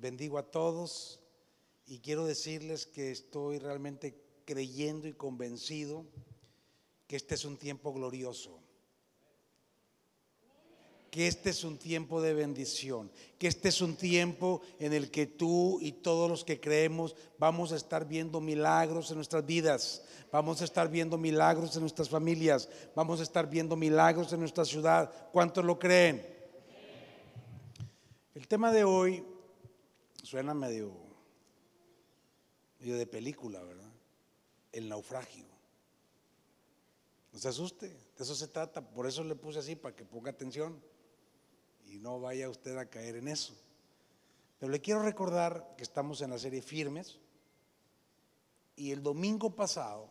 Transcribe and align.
Bendigo 0.00 0.38
a 0.38 0.44
todos 0.44 1.18
y 1.84 1.98
quiero 1.98 2.24
decirles 2.24 2.86
que 2.86 3.10
estoy 3.10 3.58
realmente 3.58 4.14
creyendo 4.44 5.08
y 5.08 5.12
convencido 5.12 6.06
que 7.08 7.16
este 7.16 7.34
es 7.34 7.44
un 7.44 7.56
tiempo 7.56 7.92
glorioso, 7.92 8.60
que 11.10 11.26
este 11.26 11.50
es 11.50 11.64
un 11.64 11.78
tiempo 11.78 12.22
de 12.22 12.32
bendición, 12.32 13.10
que 13.40 13.48
este 13.48 13.70
es 13.70 13.80
un 13.80 13.96
tiempo 13.96 14.60
en 14.78 14.92
el 14.92 15.10
que 15.10 15.26
tú 15.26 15.80
y 15.80 15.90
todos 15.90 16.30
los 16.30 16.44
que 16.44 16.60
creemos 16.60 17.16
vamos 17.36 17.72
a 17.72 17.76
estar 17.76 18.06
viendo 18.06 18.40
milagros 18.40 19.10
en 19.10 19.16
nuestras 19.16 19.44
vidas, 19.44 20.04
vamos 20.30 20.60
a 20.60 20.64
estar 20.64 20.88
viendo 20.88 21.18
milagros 21.18 21.74
en 21.74 21.80
nuestras 21.80 22.08
familias, 22.08 22.68
vamos 22.94 23.18
a 23.18 23.24
estar 23.24 23.50
viendo 23.50 23.74
milagros 23.74 24.32
en 24.32 24.38
nuestra 24.38 24.64
ciudad. 24.64 25.10
¿Cuántos 25.32 25.64
lo 25.64 25.76
creen? 25.76 26.24
El 28.36 28.46
tema 28.46 28.70
de 28.70 28.84
hoy 28.84 29.24
suena 30.28 30.52
medio, 30.52 30.92
medio 32.80 32.98
de 32.98 33.06
película, 33.06 33.62
¿verdad? 33.62 33.90
El 34.72 34.86
naufragio. 34.86 35.46
No 37.32 37.38
se 37.38 37.48
asuste, 37.48 37.88
de 37.88 38.22
eso 38.22 38.34
se 38.34 38.48
trata, 38.48 38.86
por 38.86 39.06
eso 39.06 39.24
le 39.24 39.36
puse 39.36 39.60
así, 39.60 39.74
para 39.74 39.96
que 39.96 40.04
ponga 40.04 40.30
atención 40.30 40.82
y 41.86 41.98
no 41.98 42.20
vaya 42.20 42.50
usted 42.50 42.76
a 42.76 42.90
caer 42.90 43.16
en 43.16 43.28
eso. 43.28 43.54
Pero 44.58 44.70
le 44.70 44.82
quiero 44.82 45.02
recordar 45.02 45.74
que 45.78 45.82
estamos 45.82 46.20
en 46.20 46.28
la 46.28 46.38
serie 46.38 46.60
Firmes 46.60 47.18
y 48.76 48.90
el 48.90 49.02
domingo 49.02 49.56
pasado 49.56 50.10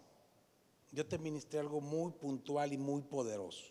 yo 0.92 1.06
te 1.06 1.20
ministré 1.20 1.60
algo 1.60 1.80
muy 1.80 2.12
puntual 2.14 2.74
y 2.74 2.78
muy 2.80 3.04
poderoso. 3.04 3.66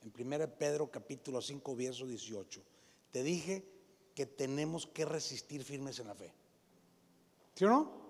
En 0.00 0.14
1 0.18 0.48
Pedro 0.56 0.90
capítulo 0.90 1.42
5, 1.42 1.76
verso 1.76 2.06
18. 2.06 2.62
Te 3.10 3.22
dije 3.22 3.73
que 4.14 4.26
tenemos 4.26 4.86
que 4.86 5.04
resistir 5.04 5.64
firmes 5.64 5.98
en 5.98 6.06
la 6.06 6.14
fe. 6.14 6.32
¿Sí 7.54 7.64
o 7.64 7.68
no? 7.68 8.04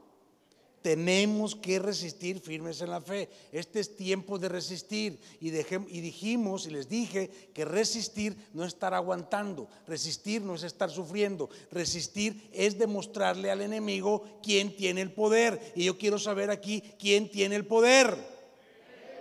tenemos 0.85 1.56
que 1.56 1.78
resistir 1.78 2.41
firmes 2.41 2.83
en 2.83 2.91
la 2.91 3.01
fe. 3.01 3.31
Este 3.53 3.81
es 3.81 3.97
tiempo 3.97 4.39
de 4.39 4.51
resistir. 4.51 5.19
Y, 5.41 5.48
y, 5.48 6.01
dijimos 6.03 6.67
y 6.67 6.73
les 6.73 6.91
dije 6.91 7.31
que 7.55 7.65
resistir 7.65 8.37
no 8.53 8.65
es 8.65 8.75
estar 8.75 8.93
aguantando, 8.93 9.67
resistir 9.87 10.43
no 10.43 10.56
es 10.56 10.62
estar 10.62 10.91
sufriendo, 10.91 11.48
resistir 11.70 12.50
es 12.53 12.77
demostrarle 12.77 13.50
al 13.50 13.62
enemigo 13.62 14.25
quién 14.43 14.77
tiene 14.77 15.00
el 15.00 15.11
poder. 15.11 15.73
Y 15.75 15.84
yo 15.84 15.97
quiero 15.97 16.19
saber 16.19 16.50
aquí 16.50 16.83
quién 16.98 17.31
tiene 17.31 17.56
el 17.56 17.65
poder. 17.65 18.15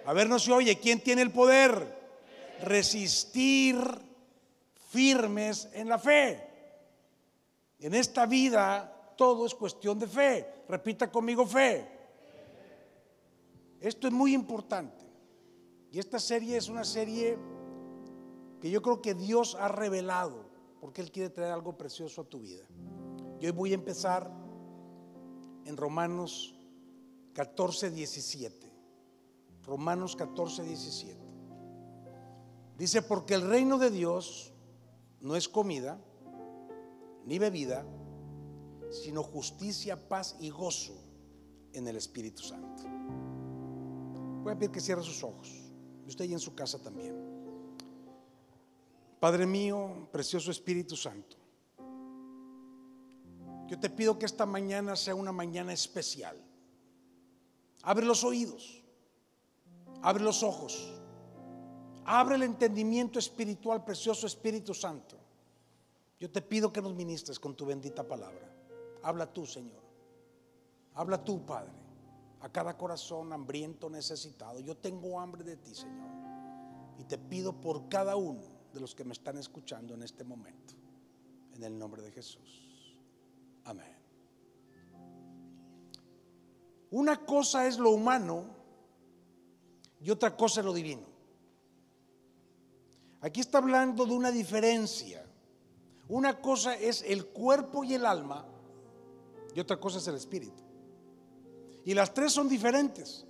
A 0.05 0.11
ver, 0.11 0.27
no 0.27 0.39
se 0.39 0.51
oye, 0.51 0.77
¿quién 0.79 0.99
tiene 0.99 1.21
el 1.21 1.31
poder? 1.31 1.97
Resistir 2.61 3.77
firmes 4.91 5.69
en 5.71 5.87
la 5.87 5.97
fe. 5.97 6.52
En 7.83 7.93
esta 7.93 8.25
vida 8.25 9.13
todo 9.17 9.45
es 9.45 9.53
cuestión 9.53 9.99
de 9.99 10.07
fe. 10.07 10.63
Repita 10.69 11.11
conmigo 11.11 11.45
fe. 11.45 11.85
Esto 13.81 14.07
es 14.07 14.13
muy 14.13 14.33
importante. 14.33 15.05
Y 15.91 15.99
esta 15.99 16.17
serie 16.17 16.55
es 16.55 16.69
una 16.69 16.85
serie 16.85 17.37
que 18.61 18.71
yo 18.71 18.81
creo 18.81 19.01
que 19.01 19.13
Dios 19.13 19.55
ha 19.59 19.67
revelado 19.67 20.45
porque 20.79 21.01
Él 21.01 21.11
quiere 21.11 21.29
traer 21.29 21.51
algo 21.51 21.77
precioso 21.77 22.21
a 22.21 22.23
tu 22.23 22.39
vida. 22.39 22.63
Y 23.41 23.47
hoy 23.47 23.51
voy 23.51 23.71
a 23.73 23.75
empezar 23.75 24.31
en 25.65 25.75
Romanos 25.75 26.55
14, 27.33 27.91
17. 27.91 28.71
Romanos 29.65 30.15
14, 30.15 30.63
17. 30.63 31.19
Dice, 32.77 33.01
porque 33.01 33.33
el 33.33 33.41
reino 33.41 33.77
de 33.77 33.91
Dios 33.91 34.53
no 35.19 35.35
es 35.35 35.49
comida 35.49 35.99
ni 37.25 37.39
bebida, 37.39 37.85
sino 38.91 39.23
justicia, 39.23 40.07
paz 40.07 40.35
y 40.39 40.49
gozo 40.49 40.93
en 41.73 41.87
el 41.87 41.95
Espíritu 41.95 42.43
Santo. 42.43 42.83
Voy 44.43 44.53
a 44.53 44.57
pedir 44.57 44.71
que 44.71 44.81
cierre 44.81 45.03
sus 45.03 45.23
ojos. 45.23 45.49
Y 46.05 46.09
usted 46.09 46.25
y 46.25 46.33
en 46.33 46.39
su 46.39 46.53
casa 46.53 46.79
también. 46.79 47.15
Padre 49.19 49.45
mío, 49.45 50.09
precioso 50.11 50.51
Espíritu 50.51 50.97
Santo. 50.97 51.37
Yo 53.67 53.79
te 53.79 53.89
pido 53.89 54.19
que 54.19 54.25
esta 54.25 54.45
mañana 54.45 54.95
sea 54.95 55.15
una 55.15 55.31
mañana 55.31 55.71
especial. 55.71 56.37
Abre 57.83 58.05
los 58.05 58.23
oídos. 58.23 58.83
Abre 60.01 60.23
los 60.23 60.43
ojos. 60.43 60.93
Abre 62.05 62.35
el 62.35 62.43
entendimiento 62.43 63.17
espiritual, 63.17 63.85
precioso 63.85 64.27
Espíritu 64.27 64.73
Santo. 64.73 65.22
Yo 66.19 66.31
te 66.31 66.41
pido 66.41 66.71
que 66.71 66.81
nos 66.81 66.93
ministres 66.93 67.39
con 67.39 67.55
tu 67.55 67.65
bendita 67.65 68.07
palabra. 68.07 68.53
Habla 69.01 69.31
tú, 69.31 69.45
Señor. 69.45 69.83
Habla 70.93 71.23
tú, 71.23 71.45
Padre, 71.45 71.73
a 72.41 72.49
cada 72.49 72.77
corazón 72.77 73.33
hambriento, 73.33 73.89
necesitado. 73.89 74.59
Yo 74.59 74.77
tengo 74.77 75.19
hambre 75.19 75.43
de 75.43 75.57
ti, 75.57 75.73
Señor. 75.73 76.09
Y 76.99 77.03
te 77.03 77.17
pido 77.17 77.59
por 77.59 77.89
cada 77.89 78.15
uno 78.15 78.43
de 78.73 78.79
los 78.79 78.93
que 78.93 79.03
me 79.03 79.13
están 79.13 79.37
escuchando 79.37 79.93
en 79.93 80.03
este 80.03 80.23
momento. 80.23 80.73
En 81.53 81.63
el 81.63 81.77
nombre 81.77 82.01
de 82.01 82.11
Jesús. 82.11 82.97
Amén. 83.65 83.97
Una 86.91 87.25
cosa 87.25 87.65
es 87.65 87.79
lo 87.79 87.89
humano 87.89 88.45
y 89.99 90.11
otra 90.11 90.35
cosa 90.35 90.59
es 90.59 90.65
lo 90.65 90.73
divino. 90.73 91.07
Aquí 93.21 93.39
está 93.39 93.57
hablando 93.57 94.05
de 94.05 94.13
una 94.13 94.31
diferencia. 94.31 95.22
Una 96.07 96.41
cosa 96.41 96.75
es 96.75 97.03
el 97.07 97.27
cuerpo 97.27 97.83
y 97.83 97.93
el 97.93 98.05
alma 98.05 98.45
y 99.55 99.59
otra 99.59 99.79
cosa 99.79 99.99
es 99.99 100.07
el 100.07 100.15
espíritu. 100.15 100.63
Y 101.85 101.93
las 101.93 102.13
tres 102.13 102.31
son 102.33 102.47
diferentes. 102.47 103.25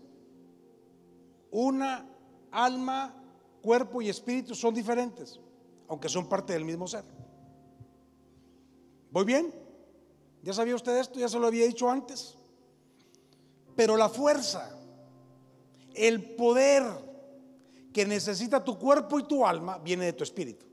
Una, 1.52 2.06
alma, 2.52 3.14
cuerpo 3.62 4.02
y 4.02 4.10
espíritu 4.10 4.56
son 4.56 4.74
diferentes, 4.74 5.40
aunque 5.88 6.10
son 6.10 6.28
parte 6.28 6.54
del 6.54 6.66
mismo 6.66 6.88
ser. 6.88 7.04
¿Voy 9.12 9.26
bien? 9.26 9.54
¿Ya 10.42 10.54
sabía 10.54 10.76
usted 10.76 10.98
esto? 10.98 11.20
Ya 11.20 11.28
se 11.28 11.40
lo 11.40 11.48
había 11.48 11.66
dicho 11.66 11.90
antes. 11.90 12.38
Pero 13.76 13.98
la 13.98 14.10
fuerza, 14.10 14.76
el 15.94 16.36
poder 16.36 16.84
que 17.92 18.06
necesita 18.06 18.64
tu 18.64 18.78
cuerpo 18.78 19.20
y 19.20 19.24
tu 19.24 19.46
alma 19.46 19.78
viene 19.78 20.06
de 20.06 20.14
tu 20.14 20.24
espíritu. 20.24 20.66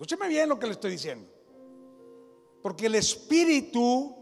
Escúcheme 0.00 0.28
bien 0.28 0.48
lo 0.48 0.58
que 0.58 0.64
le 0.64 0.72
estoy 0.72 0.92
diciendo. 0.92 1.28
Porque 2.62 2.86
el 2.86 2.94
Espíritu 2.94 4.16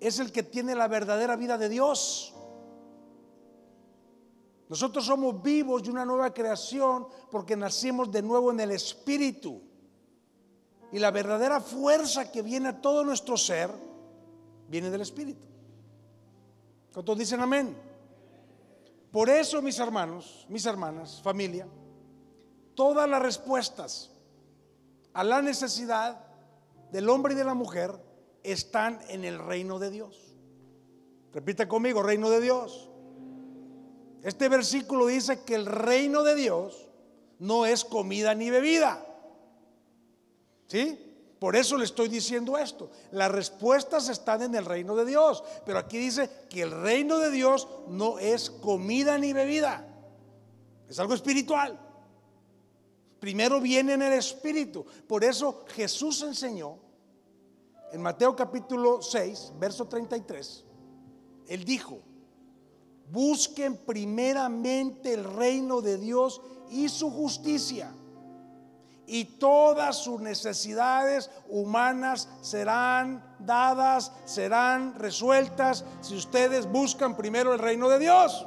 es 0.00 0.18
el 0.18 0.32
que 0.32 0.42
tiene 0.42 0.74
la 0.74 0.88
verdadera 0.88 1.36
vida 1.36 1.56
de 1.56 1.68
Dios. 1.68 2.34
Nosotros 4.68 5.06
somos 5.06 5.40
vivos 5.40 5.84
de 5.84 5.90
una 5.92 6.04
nueva 6.04 6.34
creación 6.34 7.06
porque 7.30 7.54
nacimos 7.54 8.10
de 8.10 8.22
nuevo 8.22 8.50
en 8.50 8.58
el 8.58 8.72
Espíritu. 8.72 9.62
Y 10.90 10.98
la 10.98 11.12
verdadera 11.12 11.60
fuerza 11.60 12.32
que 12.32 12.42
viene 12.42 12.70
a 12.70 12.80
todo 12.80 13.04
nuestro 13.04 13.36
ser 13.36 13.70
viene 14.66 14.90
del 14.90 15.02
Espíritu. 15.02 15.46
¿Cuántos 16.92 17.16
dicen 17.16 17.40
amén? 17.40 17.76
Por 19.12 19.30
eso, 19.30 19.62
mis 19.62 19.78
hermanos, 19.78 20.44
mis 20.48 20.66
hermanas, 20.66 21.22
familia, 21.22 21.68
todas 22.74 23.08
las 23.08 23.22
respuestas 23.22 24.10
a 25.14 25.24
la 25.24 25.40
necesidad 25.40 26.20
del 26.92 27.08
hombre 27.08 27.34
y 27.34 27.36
de 27.36 27.44
la 27.44 27.54
mujer 27.54 27.92
están 28.42 29.00
en 29.08 29.24
el 29.24 29.38
reino 29.38 29.78
de 29.78 29.90
Dios. 29.90 30.36
Repita 31.32 31.66
conmigo, 31.66 32.02
reino 32.02 32.30
de 32.30 32.40
Dios. 32.40 32.90
Este 34.22 34.48
versículo 34.48 35.06
dice 35.06 35.42
que 35.44 35.54
el 35.54 35.66
reino 35.66 36.22
de 36.22 36.34
Dios 36.34 36.88
no 37.38 37.66
es 37.66 37.84
comida 37.84 38.34
ni 38.34 38.50
bebida. 38.50 39.04
¿Sí? 40.66 40.98
Por 41.38 41.56
eso 41.56 41.76
le 41.76 41.84
estoy 41.84 42.08
diciendo 42.08 42.56
esto. 42.56 42.90
Las 43.10 43.30
respuestas 43.30 44.08
están 44.08 44.42
en 44.42 44.54
el 44.54 44.64
reino 44.64 44.96
de 44.96 45.04
Dios. 45.04 45.44
Pero 45.66 45.78
aquí 45.78 45.98
dice 45.98 46.30
que 46.48 46.62
el 46.62 46.70
reino 46.70 47.18
de 47.18 47.30
Dios 47.30 47.68
no 47.88 48.18
es 48.18 48.50
comida 48.50 49.18
ni 49.18 49.32
bebida. 49.32 49.86
Es 50.88 50.98
algo 50.98 51.14
espiritual. 51.14 51.78
Primero 53.24 53.58
viene 53.58 53.94
en 53.94 54.02
el 54.02 54.12
espíritu. 54.12 54.84
Por 55.08 55.24
eso 55.24 55.64
Jesús 55.68 56.20
enseñó 56.20 56.76
en 57.90 58.02
Mateo 58.02 58.36
capítulo 58.36 59.00
6, 59.00 59.54
verso 59.58 59.88
33, 59.88 60.62
él 61.48 61.64
dijo, 61.64 62.00
busquen 63.10 63.78
primeramente 63.78 65.14
el 65.14 65.24
reino 65.24 65.80
de 65.80 65.96
Dios 65.96 66.42
y 66.68 66.90
su 66.90 67.10
justicia, 67.10 67.90
y 69.06 69.24
todas 69.24 69.96
sus 69.96 70.20
necesidades 70.20 71.30
humanas 71.48 72.28
serán 72.42 73.24
dadas, 73.38 74.12
serán 74.26 74.96
resueltas 74.96 75.86
si 76.02 76.14
ustedes 76.14 76.70
buscan 76.70 77.16
primero 77.16 77.54
el 77.54 77.58
reino 77.58 77.88
de 77.88 78.00
Dios. 78.00 78.46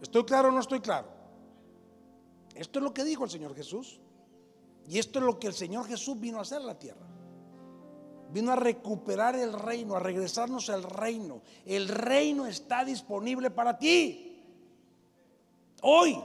¿Estoy 0.00 0.22
claro 0.24 0.50
o 0.50 0.52
no 0.52 0.60
estoy 0.60 0.78
claro? 0.78 1.11
Esto 2.62 2.78
es 2.78 2.84
lo 2.84 2.94
que 2.94 3.02
dijo 3.02 3.24
el 3.24 3.30
Señor 3.30 3.56
Jesús. 3.56 3.98
Y 4.88 5.00
esto 5.00 5.18
es 5.18 5.24
lo 5.24 5.36
que 5.40 5.48
el 5.48 5.52
Señor 5.52 5.84
Jesús 5.84 6.18
vino 6.20 6.38
a 6.38 6.42
hacer 6.42 6.60
en 6.60 6.68
la 6.68 6.78
tierra. 6.78 7.04
Vino 8.30 8.52
a 8.52 8.56
recuperar 8.56 9.34
el 9.34 9.52
reino, 9.52 9.96
a 9.96 9.98
regresarnos 9.98 10.70
al 10.70 10.84
reino. 10.84 11.42
El 11.66 11.88
reino 11.88 12.46
está 12.46 12.84
disponible 12.84 13.50
para 13.50 13.76
ti. 13.76 14.44
Hoy, 15.82 16.16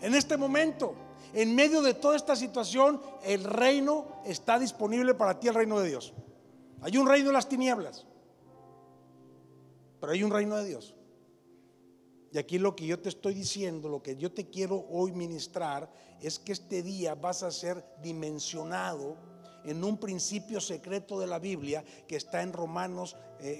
en 0.00 0.14
este 0.14 0.38
momento, 0.38 0.94
en 1.34 1.54
medio 1.54 1.82
de 1.82 1.92
toda 1.92 2.16
esta 2.16 2.34
situación, 2.34 3.02
el 3.22 3.44
reino 3.44 4.22
está 4.24 4.58
disponible 4.58 5.12
para 5.12 5.38
ti, 5.38 5.48
el 5.48 5.54
reino 5.54 5.78
de 5.80 5.90
Dios. 5.90 6.14
Hay 6.80 6.96
un 6.96 7.06
reino 7.06 7.26
de 7.26 7.34
las 7.34 7.46
tinieblas, 7.46 8.06
pero 10.00 10.12
hay 10.12 10.22
un 10.22 10.30
reino 10.30 10.56
de 10.56 10.64
Dios. 10.64 10.94
Y 12.32 12.38
aquí 12.38 12.58
lo 12.58 12.76
que 12.76 12.86
yo 12.86 12.98
te 12.98 13.08
estoy 13.08 13.34
diciendo, 13.34 13.88
lo 13.88 14.02
que 14.02 14.16
yo 14.16 14.30
te 14.30 14.48
quiero 14.48 14.86
hoy 14.90 15.12
ministrar, 15.12 15.90
es 16.20 16.38
que 16.38 16.52
este 16.52 16.82
día 16.82 17.14
vas 17.14 17.42
a 17.42 17.50
ser 17.50 17.84
dimensionado 18.02 19.16
en 19.64 19.82
un 19.82 19.98
principio 19.98 20.60
secreto 20.60 21.18
de 21.18 21.26
la 21.26 21.38
Biblia 21.38 21.84
que 22.06 22.16
está 22.16 22.42
en 22.42 22.52
Romanos 22.52 23.16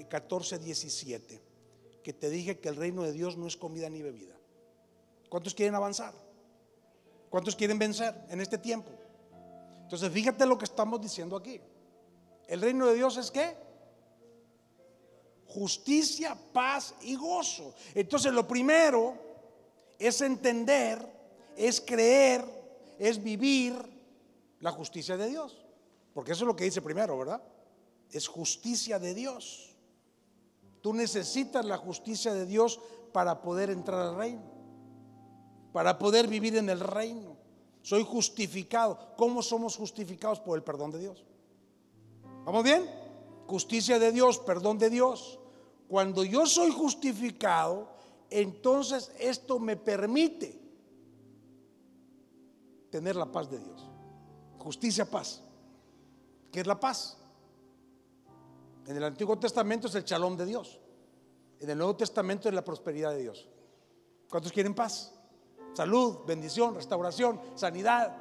14, 0.09 0.55
eh, 0.55 0.59
17, 0.59 1.41
que 2.03 2.13
te 2.13 2.29
dije 2.29 2.59
que 2.59 2.69
el 2.69 2.75
reino 2.75 3.03
de 3.03 3.11
Dios 3.11 3.37
no 3.37 3.47
es 3.47 3.57
comida 3.57 3.89
ni 3.89 4.01
bebida. 4.01 4.35
¿Cuántos 5.29 5.53
quieren 5.53 5.75
avanzar? 5.75 6.13
¿Cuántos 7.29 7.55
quieren 7.55 7.77
vencer 7.77 8.15
en 8.29 8.41
este 8.41 8.57
tiempo? 8.57 8.89
Entonces, 9.83 10.11
fíjate 10.11 10.45
lo 10.45 10.57
que 10.57 10.65
estamos 10.65 11.01
diciendo 11.01 11.35
aquí. 11.35 11.59
El 12.47 12.61
reino 12.61 12.87
de 12.87 12.95
Dios 12.95 13.17
es 13.17 13.31
qué? 13.31 13.55
Justicia, 15.49 16.37
paz 16.53 16.93
y 17.01 17.15
gozo. 17.15 17.73
Entonces, 17.93 18.31
lo 18.31 18.47
primero 18.47 19.15
es 19.97 20.21
entender, 20.21 21.05
es 21.55 21.81
creer, 21.81 22.45
es 22.97 23.21
vivir 23.21 23.75
la 24.59 24.71
justicia 24.71 25.17
de 25.17 25.27
Dios. 25.27 25.57
Porque 26.13 26.31
eso 26.31 26.43
es 26.43 26.47
lo 26.47 26.55
que 26.55 26.65
dice 26.65 26.81
primero, 26.81 27.17
¿verdad? 27.17 27.41
Es 28.11 28.27
justicia 28.27 28.99
de 28.99 29.13
Dios. 29.13 29.75
Tú 30.81 30.93
necesitas 30.93 31.65
la 31.65 31.77
justicia 31.77 32.33
de 32.33 32.45
Dios 32.45 32.79
para 33.11 33.41
poder 33.41 33.69
entrar 33.69 33.99
al 33.99 34.15
reino 34.15 34.59
para 35.71 35.97
poder 35.97 36.27
vivir 36.27 36.55
en 36.57 36.69
el 36.69 36.79
reino. 36.79 37.37
Soy 37.81 38.03
justificado. 38.03 39.13
¿Cómo 39.17 39.41
somos 39.41 39.75
justificados? 39.75 40.39
Por 40.39 40.57
el 40.57 40.63
perdón 40.63 40.91
de 40.91 40.99
Dios. 40.99 41.23
¿Vamos 42.45 42.63
bien? 42.63 42.89
Justicia 43.47 43.99
de 43.99 44.11
Dios, 44.11 44.39
perdón 44.39 44.77
de 44.77 44.89
Dios. 44.89 45.38
Cuando 45.89 46.23
yo 46.23 46.45
soy 46.45 46.71
justificado, 46.71 47.89
entonces 48.29 49.11
esto 49.19 49.59
me 49.59 49.75
permite 49.75 50.57
tener 52.89 53.17
la 53.17 53.29
paz 53.29 53.49
de 53.49 53.59
Dios. 53.59 53.89
Justicia, 54.59 55.09
paz. 55.09 55.41
¿Qué 56.51 56.61
es 56.61 56.67
la 56.67 56.79
paz? 56.79 57.17
En 58.87 58.95
el 58.95 59.03
Antiguo 59.03 59.37
Testamento 59.37 59.87
es 59.87 59.95
el 59.95 60.05
chalón 60.05 60.37
de 60.37 60.45
Dios. 60.45 60.79
En 61.59 61.69
el 61.69 61.77
Nuevo 61.77 61.97
Testamento 61.97 62.47
es 62.47 62.55
la 62.55 62.63
prosperidad 62.63 63.11
de 63.11 63.23
Dios. 63.23 63.49
¿Cuántos 64.29 64.53
quieren 64.53 64.73
paz? 64.73 65.13
salud, 65.73 66.19
bendición, 66.25 66.75
restauración, 66.75 67.39
sanidad. 67.55 68.15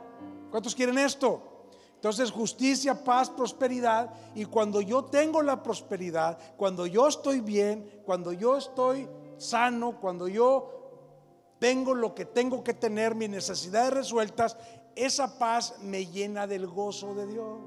¿Cuántos 0.50 0.74
quieren 0.74 0.98
esto? 0.98 1.57
Entonces 1.98 2.30
justicia, 2.30 3.02
paz, 3.02 3.28
prosperidad. 3.28 4.14
Y 4.36 4.44
cuando 4.44 4.80
yo 4.80 5.04
tengo 5.06 5.42
la 5.42 5.64
prosperidad, 5.64 6.38
cuando 6.56 6.86
yo 6.86 7.08
estoy 7.08 7.40
bien, 7.40 8.02
cuando 8.06 8.32
yo 8.32 8.56
estoy 8.56 9.08
sano, 9.36 9.98
cuando 10.00 10.28
yo 10.28 11.56
tengo 11.58 11.96
lo 11.96 12.14
que 12.14 12.24
tengo 12.24 12.62
que 12.62 12.72
tener, 12.72 13.16
mis 13.16 13.28
necesidades 13.28 13.92
resueltas, 13.92 14.56
esa 14.94 15.40
paz 15.40 15.74
me 15.82 16.06
llena 16.06 16.46
del 16.46 16.68
gozo 16.68 17.16
de 17.16 17.26
Dios. 17.26 17.58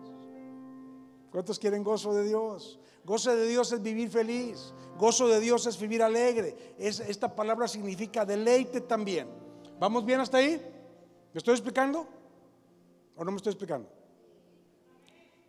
¿Cuántos 1.30 1.60
quieren 1.60 1.84
gozo 1.84 2.14
de 2.14 2.24
Dios? 2.24 2.80
Gozo 3.04 3.36
de 3.36 3.48
Dios 3.50 3.70
es 3.74 3.82
vivir 3.82 4.10
feliz. 4.10 4.74
Gozo 4.98 5.28
de 5.28 5.42
Dios 5.42 5.66
es 5.66 5.78
vivir 5.78 6.04
alegre. 6.04 6.76
Es, 6.80 7.02
esta 7.02 7.36
palabra 7.36 7.68
significa 7.68 8.26
deleite 8.26 8.80
también. 8.80 9.28
¿Vamos 9.78 10.06
bien 10.06 10.22
hasta 10.22 10.38
ahí? 10.38 10.52
¿Me 11.34 11.38
estoy 11.38 11.54
explicando? 11.54 12.08
¿O 13.18 13.26
no 13.26 13.32
me 13.32 13.38
estoy 13.38 13.52
explicando? 13.52 14.01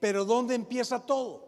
Pero 0.02 0.24
¿dónde 0.24 0.56
empieza 0.56 0.98
todo? 0.98 1.46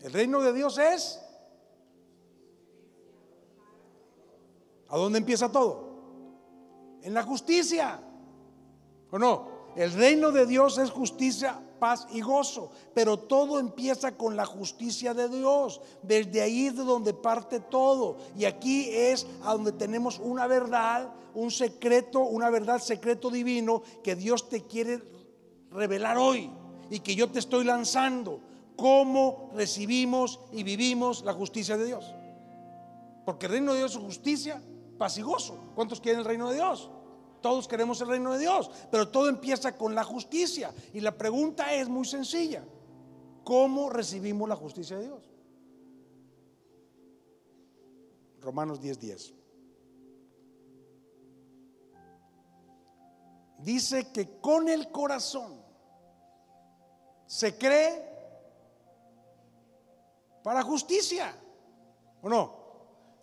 El 0.00 0.12
reino 0.12 0.40
de 0.40 0.52
Dios 0.52 0.76
es... 0.76 1.20
¿A 4.88 4.98
dónde 4.98 5.18
empieza 5.20 5.52
todo? 5.52 5.84
En 7.02 7.14
la 7.14 7.22
justicia. 7.22 8.00
¿O 9.12 9.20
no? 9.20 9.46
El 9.76 9.92
reino 9.92 10.32
de 10.32 10.46
Dios 10.46 10.78
es 10.78 10.90
justicia 10.90 11.62
paz 11.78 12.08
y 12.10 12.22
gozo. 12.22 12.72
Pero 12.92 13.16
todo 13.16 13.60
empieza 13.60 14.16
con 14.16 14.34
la 14.34 14.46
justicia 14.46 15.14
de 15.14 15.28
Dios. 15.28 15.80
Desde 16.02 16.42
ahí 16.42 16.66
es 16.66 16.76
de 16.76 16.82
donde 16.82 17.14
parte 17.14 17.60
todo. 17.60 18.16
Y 18.36 18.46
aquí 18.46 18.88
es 18.90 19.28
a 19.44 19.52
donde 19.52 19.70
tenemos 19.70 20.18
una 20.18 20.48
verdad, 20.48 21.14
un 21.34 21.52
secreto, 21.52 22.18
una 22.18 22.50
verdad 22.50 22.80
secreto 22.80 23.30
divino 23.30 23.84
que 24.02 24.16
Dios 24.16 24.48
te 24.48 24.62
quiere 24.62 25.19
revelar 25.70 26.18
hoy 26.18 26.50
y 26.90 27.00
que 27.00 27.14
yo 27.14 27.30
te 27.30 27.38
estoy 27.38 27.64
lanzando. 27.64 28.40
¿Cómo 28.76 29.50
recibimos 29.54 30.40
y 30.52 30.62
vivimos 30.62 31.24
la 31.24 31.32
justicia 31.32 31.76
de 31.76 31.86
Dios? 31.86 32.14
Porque 33.24 33.46
el 33.46 33.52
reino 33.52 33.72
de 33.72 33.78
Dios 33.78 33.92
es 33.92 33.98
justicia, 33.98 34.62
paz. 34.98 35.20
¿Cuántos 35.74 36.00
quieren 36.00 36.20
el 36.20 36.26
reino 36.26 36.48
de 36.48 36.56
Dios? 36.56 36.90
Todos 37.40 37.68
queremos 37.68 38.00
el 38.00 38.08
reino 38.08 38.32
de 38.32 38.38
Dios, 38.38 38.70
pero 38.90 39.08
todo 39.08 39.28
empieza 39.28 39.76
con 39.76 39.94
la 39.94 40.04
justicia. 40.04 40.72
Y 40.92 41.00
la 41.00 41.16
pregunta 41.16 41.72
es 41.74 41.88
muy 41.88 42.04
sencilla. 42.04 42.64
¿Cómo 43.44 43.88
recibimos 43.90 44.48
la 44.48 44.56
justicia 44.56 44.98
de 44.98 45.04
Dios? 45.04 45.30
Romanos 48.40 48.80
10:10. 48.80 48.98
10. 48.98 49.34
Dice 53.62 54.10
que 54.12 54.40
con 54.40 54.68
el 54.68 54.90
corazón 54.90 55.62
se 57.26 57.56
cree 57.56 58.08
para 60.42 60.62
justicia. 60.62 61.34
¿O 62.22 62.28
no? 62.28 62.58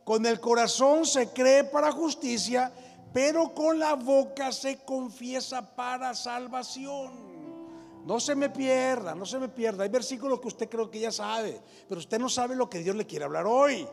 Con 0.04 0.26
el 0.26 0.40
corazón 0.40 1.06
se 1.06 1.34
cree 1.34 1.64
para 1.66 1.92
justicia 1.92 2.72
pero 3.14 3.54
con 3.54 3.80
la 3.80 3.96
boca 3.96 4.52
se 4.52 4.84
confiesa 4.84 5.76
para 5.76 6.14
salvación. 6.14 8.06
No 8.06 8.20
se 8.20 8.36
me 8.36 8.50
pierda, 8.50 9.16
no 9.16 9.26
se 9.26 9.40
me 9.40 9.50
pierda. 9.50 9.84
Hay 9.84 9.90
versículos 9.90 10.40
que 10.40 10.48
usted 10.48 10.70
creo 10.70 10.90
que 10.90 11.00
ya 11.00 11.12
sabe, 11.12 11.60
pero 11.90 12.00
usted 12.00 12.20
no 12.20 12.30
sabe 12.30 12.56
lo 12.56 12.70
que 12.70 12.78
Dios 12.78 12.96
le 12.96 13.08
quiere 13.08 13.26
hablar 13.26 13.46
hoy. 13.48 13.88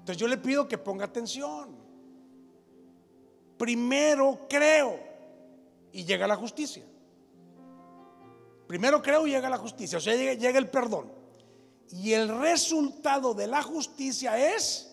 Entonces 0.00 0.16
yo 0.16 0.26
le 0.28 0.36
pido 0.36 0.66
que 0.66 0.78
ponga 0.78 1.04
atención. 1.04 1.76
Primero 3.56 4.46
creo 4.48 4.98
y 5.92 6.04
llega 6.04 6.26
la 6.26 6.36
justicia. 6.36 6.84
Primero 8.66 9.00
creo 9.00 9.26
y 9.26 9.30
llega 9.30 9.48
la 9.48 9.58
justicia, 9.58 9.98
o 9.98 10.00
sea, 10.00 10.14
llega, 10.14 10.58
el 10.58 10.68
perdón. 10.68 11.12
Y 11.90 12.12
el 12.12 12.28
resultado 12.40 13.32
de 13.32 13.46
la 13.46 13.62
justicia 13.62 14.54
es 14.54 14.92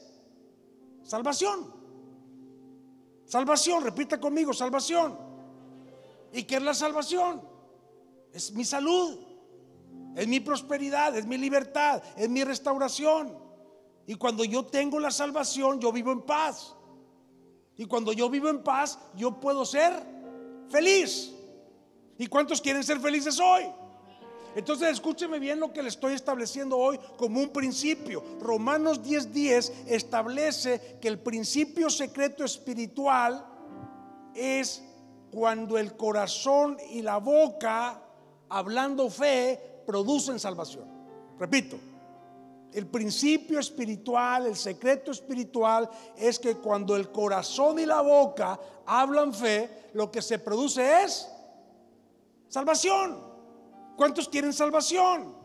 salvación. 1.03 1.73
Salvación, 3.25 3.83
repita 3.83 4.19
conmigo, 4.19 4.53
salvación. 4.53 5.17
¿Y 6.31 6.43
qué 6.43 6.57
es 6.57 6.61
la 6.61 6.75
salvación? 6.75 7.41
Es 8.31 8.51
mi 8.51 8.63
salud, 8.63 9.17
es 10.15 10.27
mi 10.27 10.39
prosperidad, 10.39 11.15
es 11.17 11.25
mi 11.25 11.37
libertad, 11.37 12.03
es 12.15 12.29
mi 12.29 12.43
restauración. 12.43 13.35
Y 14.05 14.15
cuando 14.15 14.43
yo 14.43 14.65
tengo 14.65 14.99
la 14.99 15.11
salvación, 15.11 15.79
yo 15.79 15.91
vivo 15.91 16.11
en 16.11 16.21
paz. 16.21 16.75
Y 17.77 17.85
cuando 17.85 18.13
yo 18.13 18.29
vivo 18.29 18.49
en 18.49 18.63
paz, 18.63 18.99
yo 19.15 19.39
puedo 19.39 19.65
ser 19.65 19.93
feliz. 20.69 21.33
¿Y 22.17 22.27
cuántos 22.27 22.61
quieren 22.61 22.83
ser 22.83 22.99
felices 22.99 23.39
hoy? 23.39 23.63
Entonces 24.55 24.89
escúcheme 24.89 25.39
bien 25.39 25.59
lo 25.59 25.73
que 25.73 25.81
le 25.81 25.89
estoy 25.89 26.13
estableciendo 26.13 26.77
hoy 26.77 26.99
como 27.17 27.39
un 27.39 27.49
principio. 27.49 28.23
Romanos 28.39 29.01
10:10 29.01 29.71
establece 29.87 30.97
que 31.01 31.07
el 31.07 31.19
principio 31.19 31.89
secreto 31.89 32.45
espiritual 32.45 33.43
es 34.35 34.83
cuando 35.31 35.79
el 35.79 35.97
corazón 35.97 36.77
y 36.91 37.01
la 37.01 37.17
boca, 37.17 37.99
hablando 38.49 39.09
fe, 39.09 39.81
producen 39.87 40.39
salvación. 40.39 40.85
Repito, 41.39 41.77
el 42.73 42.87
principio 42.87 43.59
espiritual, 43.59 44.47
el 44.47 44.55
secreto 44.55 45.11
espiritual 45.11 45.89
es 46.17 46.39
que 46.39 46.55
cuando 46.55 46.95
el 46.95 47.11
corazón 47.11 47.79
y 47.79 47.85
la 47.85 48.01
boca 48.01 48.59
hablan 48.85 49.33
fe, 49.33 49.89
lo 49.93 50.11
que 50.11 50.21
se 50.21 50.39
produce 50.39 51.03
es 51.03 51.29
salvación. 52.47 53.19
¿Cuántos 53.95 54.27
quieren 54.27 54.53
salvación? 54.53 55.35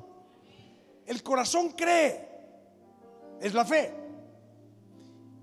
El 1.07 1.23
corazón 1.23 1.71
cree, 1.71 2.29
es 3.41 3.53
la 3.55 3.65
fe. 3.65 3.95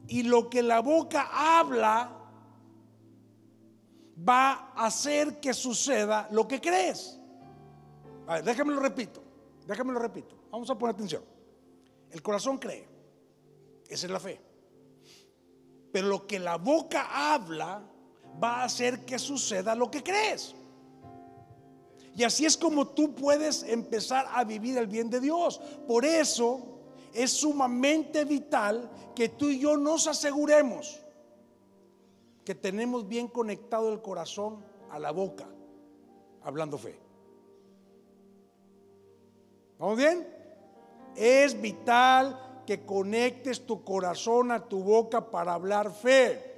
Y 0.07 0.23
lo 0.23 0.49
que 0.49 0.61
la 0.61 0.81
boca 0.81 1.29
habla 1.31 2.11
va 4.27 4.71
a 4.75 4.85
hacer 4.85 5.39
que 5.39 5.53
suceda 5.53 6.27
lo 6.31 6.47
que 6.47 6.61
crees. 6.61 7.19
A 8.27 8.35
ver, 8.35 8.43
déjame 8.43 8.73
lo 8.73 8.79
repito, 8.79 9.21
déjame 9.67 9.93
lo 9.93 9.99
repito. 9.99 10.35
Vamos 10.51 10.69
a 10.69 10.77
poner 10.77 10.95
atención. 10.95 11.34
El 12.15 12.21
corazón 12.21 12.57
cree, 12.57 12.87
esa 13.89 14.05
es 14.05 14.09
la 14.09 14.21
fe. 14.21 14.39
Pero 15.91 16.07
lo 16.07 16.25
que 16.25 16.39
la 16.39 16.55
boca 16.55 17.33
habla 17.33 17.83
va 18.41 18.61
a 18.61 18.63
hacer 18.63 19.03
que 19.03 19.19
suceda 19.19 19.75
lo 19.75 19.91
que 19.91 20.01
crees. 20.01 20.55
Y 22.15 22.23
así 22.23 22.45
es 22.45 22.55
como 22.55 22.87
tú 22.87 23.13
puedes 23.13 23.63
empezar 23.63 24.27
a 24.31 24.45
vivir 24.45 24.77
el 24.77 24.87
bien 24.87 25.09
de 25.09 25.19
Dios. 25.19 25.59
Por 25.85 26.05
eso 26.05 26.79
es 27.13 27.31
sumamente 27.31 28.23
vital 28.23 28.89
que 29.13 29.27
tú 29.27 29.49
y 29.49 29.59
yo 29.59 29.75
nos 29.75 30.07
aseguremos 30.07 31.01
que 32.45 32.55
tenemos 32.55 33.09
bien 33.09 33.27
conectado 33.27 33.91
el 33.91 34.01
corazón 34.01 34.63
a 34.89 34.99
la 34.99 35.11
boca, 35.11 35.49
hablando 36.43 36.77
fe. 36.77 36.97
¿Vamos 39.77 39.97
bien? 39.97 40.34
Es 41.15 41.59
vital 41.59 42.63
que 42.65 42.85
conectes 42.85 43.65
tu 43.65 43.83
corazón 43.83 44.51
a 44.51 44.67
tu 44.67 44.83
boca 44.83 45.29
para 45.31 45.53
hablar 45.53 45.91
fe. 45.91 46.55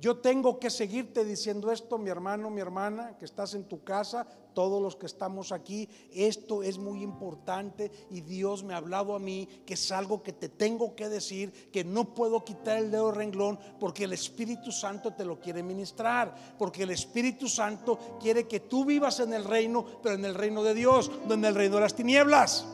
Yo 0.00 0.16
tengo 0.16 0.58
que 0.58 0.70
seguirte 0.70 1.26
diciendo 1.26 1.70
esto, 1.70 1.98
mi 1.98 2.08
hermano, 2.08 2.48
mi 2.48 2.62
hermana, 2.62 3.18
que 3.18 3.26
estás 3.26 3.52
en 3.52 3.64
tu 3.64 3.84
casa, 3.84 4.26
todos 4.54 4.80
los 4.80 4.96
que 4.96 5.04
estamos 5.04 5.52
aquí. 5.52 5.90
Esto 6.10 6.62
es 6.62 6.78
muy 6.78 7.02
importante 7.02 7.90
y 8.10 8.22
Dios 8.22 8.64
me 8.64 8.72
ha 8.72 8.78
hablado 8.78 9.14
a 9.14 9.18
mí 9.18 9.46
que 9.66 9.74
es 9.74 9.92
algo 9.92 10.22
que 10.22 10.32
te 10.32 10.48
tengo 10.48 10.96
que 10.96 11.10
decir, 11.10 11.70
que 11.70 11.84
no 11.84 12.14
puedo 12.14 12.42
quitar 12.46 12.78
el 12.78 12.90
dedo 12.90 13.12
renglón 13.12 13.58
porque 13.78 14.04
el 14.04 14.14
Espíritu 14.14 14.72
Santo 14.72 15.12
te 15.12 15.26
lo 15.26 15.38
quiere 15.38 15.62
ministrar, 15.62 16.34
porque 16.58 16.84
el 16.84 16.90
Espíritu 16.92 17.46
Santo 17.46 17.98
quiere 18.18 18.48
que 18.48 18.60
tú 18.60 18.86
vivas 18.86 19.20
en 19.20 19.34
el 19.34 19.44
reino, 19.44 19.84
pero 20.02 20.14
en 20.14 20.24
el 20.24 20.34
reino 20.34 20.62
de 20.62 20.72
Dios, 20.72 21.10
no 21.26 21.34
en 21.34 21.44
el 21.44 21.54
reino 21.54 21.74
de 21.74 21.82
las 21.82 21.94
tinieblas. 21.94 22.66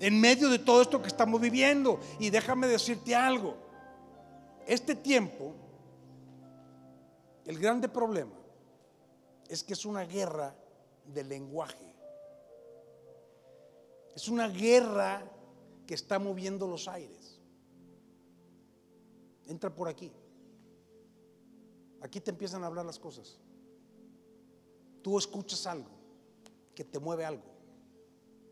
En 0.00 0.20
medio 0.20 0.48
de 0.48 0.58
todo 0.58 0.82
esto 0.82 1.00
que 1.00 1.08
estamos 1.08 1.40
viviendo. 1.40 2.00
Y 2.18 2.30
déjame 2.30 2.66
decirte 2.66 3.14
algo. 3.14 3.56
Este 4.66 4.94
tiempo 4.94 5.54
el 7.44 7.58
grande 7.58 7.88
problema 7.88 8.34
es 9.48 9.64
que 9.64 9.72
es 9.72 9.84
una 9.84 10.04
guerra 10.04 10.54
de 11.04 11.24
lenguaje. 11.24 11.94
Es 14.14 14.28
una 14.28 14.48
guerra 14.48 15.28
que 15.86 15.94
está 15.94 16.18
moviendo 16.18 16.68
los 16.68 16.86
aires. 16.86 17.40
Entra 19.46 19.74
por 19.74 19.88
aquí. 19.88 20.12
Aquí 22.00 22.20
te 22.20 22.30
empiezan 22.30 22.62
a 22.62 22.68
hablar 22.68 22.86
las 22.86 22.98
cosas. 22.98 23.40
Tú 25.02 25.18
escuchas 25.18 25.66
algo 25.66 25.90
que 26.74 26.84
te 26.84 27.00
mueve 27.00 27.24
algo, 27.24 27.42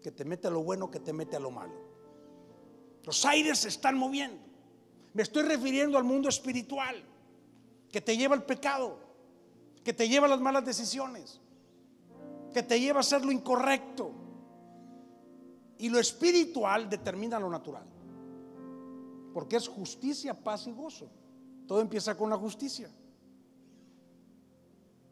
que 0.03 0.13
te 0.13 0.25
mete 0.25 0.49
a 0.49 0.51
lo 0.51 0.63
bueno, 0.63 0.91
que 0.91 1.01
te 1.01 1.13
mete 1.13 1.37
a 1.37 1.41
lo 1.41 1.51
malo. 1.51 1.75
Los 3.05 3.25
aires 3.25 3.59
se 3.59 3.69
están 3.69 3.97
moviendo. 3.97 4.39
Me 5.15 5.23
estoy 5.23 5.43
refiriendo 5.43 5.99
al 5.99 6.05
mundo 6.05 6.29
espiritual 6.29 7.03
que 7.91 8.01
te 8.01 8.17
lleva 8.17 8.35
al 8.35 8.45
pecado, 8.45 8.99
que 9.83 9.93
te 9.93 10.09
lleva 10.09 10.27
a 10.27 10.31
las 10.31 10.41
malas 10.41 10.65
decisiones, 10.65 11.41
que 12.53 12.63
te 12.63 12.79
lleva 12.79 12.99
a 12.99 13.01
hacer 13.01 13.25
lo 13.25 13.33
incorrecto. 13.33 14.13
Y 15.79 15.89
lo 15.89 15.99
espiritual 15.99 16.91
determina 16.91 17.39
lo 17.39 17.49
natural. 17.49 17.87
Porque 19.33 19.57
es 19.57 19.69
justicia, 19.69 20.35
paz 20.35 20.67
y 20.67 20.73
gozo. 20.73 21.09
Todo 21.67 21.81
empieza 21.81 22.17
con 22.17 22.31
la 22.31 22.37
justicia. 22.37 22.91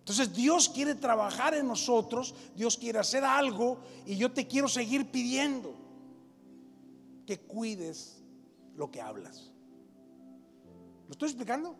Entonces 0.06 0.32
Dios 0.32 0.68
quiere 0.68 0.94
trabajar 0.94 1.54
en 1.54 1.66
nosotros, 1.66 2.32
Dios 2.54 2.76
quiere 2.76 3.00
hacer 3.00 3.24
algo 3.24 3.78
y 4.04 4.16
yo 4.16 4.30
te 4.30 4.46
quiero 4.46 4.68
seguir 4.68 5.10
pidiendo 5.10 5.74
que 7.26 7.40
cuides 7.40 8.22
lo 8.76 8.88
que 8.88 9.00
hablas. 9.00 9.50
¿Lo 11.08 11.10
estoy 11.10 11.30
explicando? 11.30 11.74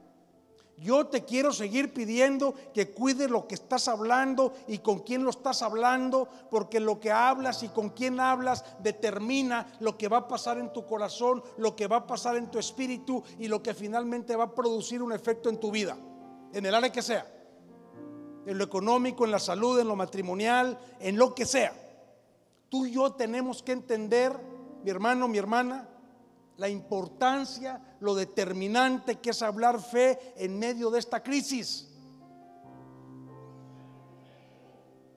Yo 0.77 1.07
te 1.07 1.25
quiero 1.25 1.53
seguir 1.53 1.95
pidiendo 1.95 2.53
que 2.75 2.91
cuides 2.91 3.31
lo 3.31 3.47
que 3.47 3.55
estás 3.55 3.87
hablando 3.87 4.55
y 4.67 4.79
con 4.79 4.99
quién 5.05 5.23
lo 5.23 5.31
estás 5.31 5.63
hablando, 5.63 6.29
porque 6.51 6.81
lo 6.81 6.99
que 6.99 7.13
hablas 7.13 7.63
y 7.63 7.69
con 7.69 7.91
quién 7.91 8.19
hablas 8.19 8.65
determina 8.81 9.73
lo 9.79 9.97
que 9.97 10.09
va 10.09 10.17
a 10.17 10.29
pasar 10.29 10.59
en 10.59 10.73
tu 10.73 10.85
corazón, 10.85 11.45
lo 11.59 11.77
que 11.77 11.87
va 11.87 11.99
a 11.99 12.07
pasar 12.09 12.35
en 12.35 12.51
tu 12.51 12.59
espíritu 12.59 13.23
y 13.39 13.47
lo 13.47 13.63
que 13.63 13.73
finalmente 13.73 14.35
va 14.35 14.45
a 14.45 14.55
producir 14.55 15.01
un 15.01 15.13
efecto 15.13 15.49
en 15.49 15.61
tu 15.61 15.71
vida, 15.71 15.97
en 16.53 16.67
el 16.67 16.75
área 16.75 16.91
que 16.91 17.03
sea, 17.03 17.36
en 18.47 18.59
lo 18.59 18.65
económico, 18.65 19.25
en 19.25 19.33
la 19.33 19.41
salud, 19.41 19.79
en 19.81 19.89
lo 19.89 19.97
matrimonial, 19.97 20.79
en 21.01 21.17
lo 21.17 21.35
que 21.35 21.45
sea. 21.45 21.75
Tú 22.69 22.87
y 22.87 22.93
yo 22.93 23.13
tenemos 23.13 23.63
que 23.63 23.73
entender, 23.73 24.33
mi 24.83 24.91
hermano, 24.91 25.29
mi 25.29 25.37
hermana, 25.37 25.89
la 26.57 26.69
importancia, 26.69 27.97
lo 28.01 28.15
determinante 28.15 29.17
que 29.17 29.31
es 29.31 29.43
hablar 29.43 29.81
fe 29.81 30.33
en 30.37 30.59
medio 30.59 30.91
de 30.91 31.01
esta 31.01 31.23
crisis. 31.23 31.89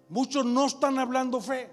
Muchos 0.10 0.44
no 0.44 0.66
están 0.66 0.98
hablando 0.98 1.40
fe. 1.40 1.72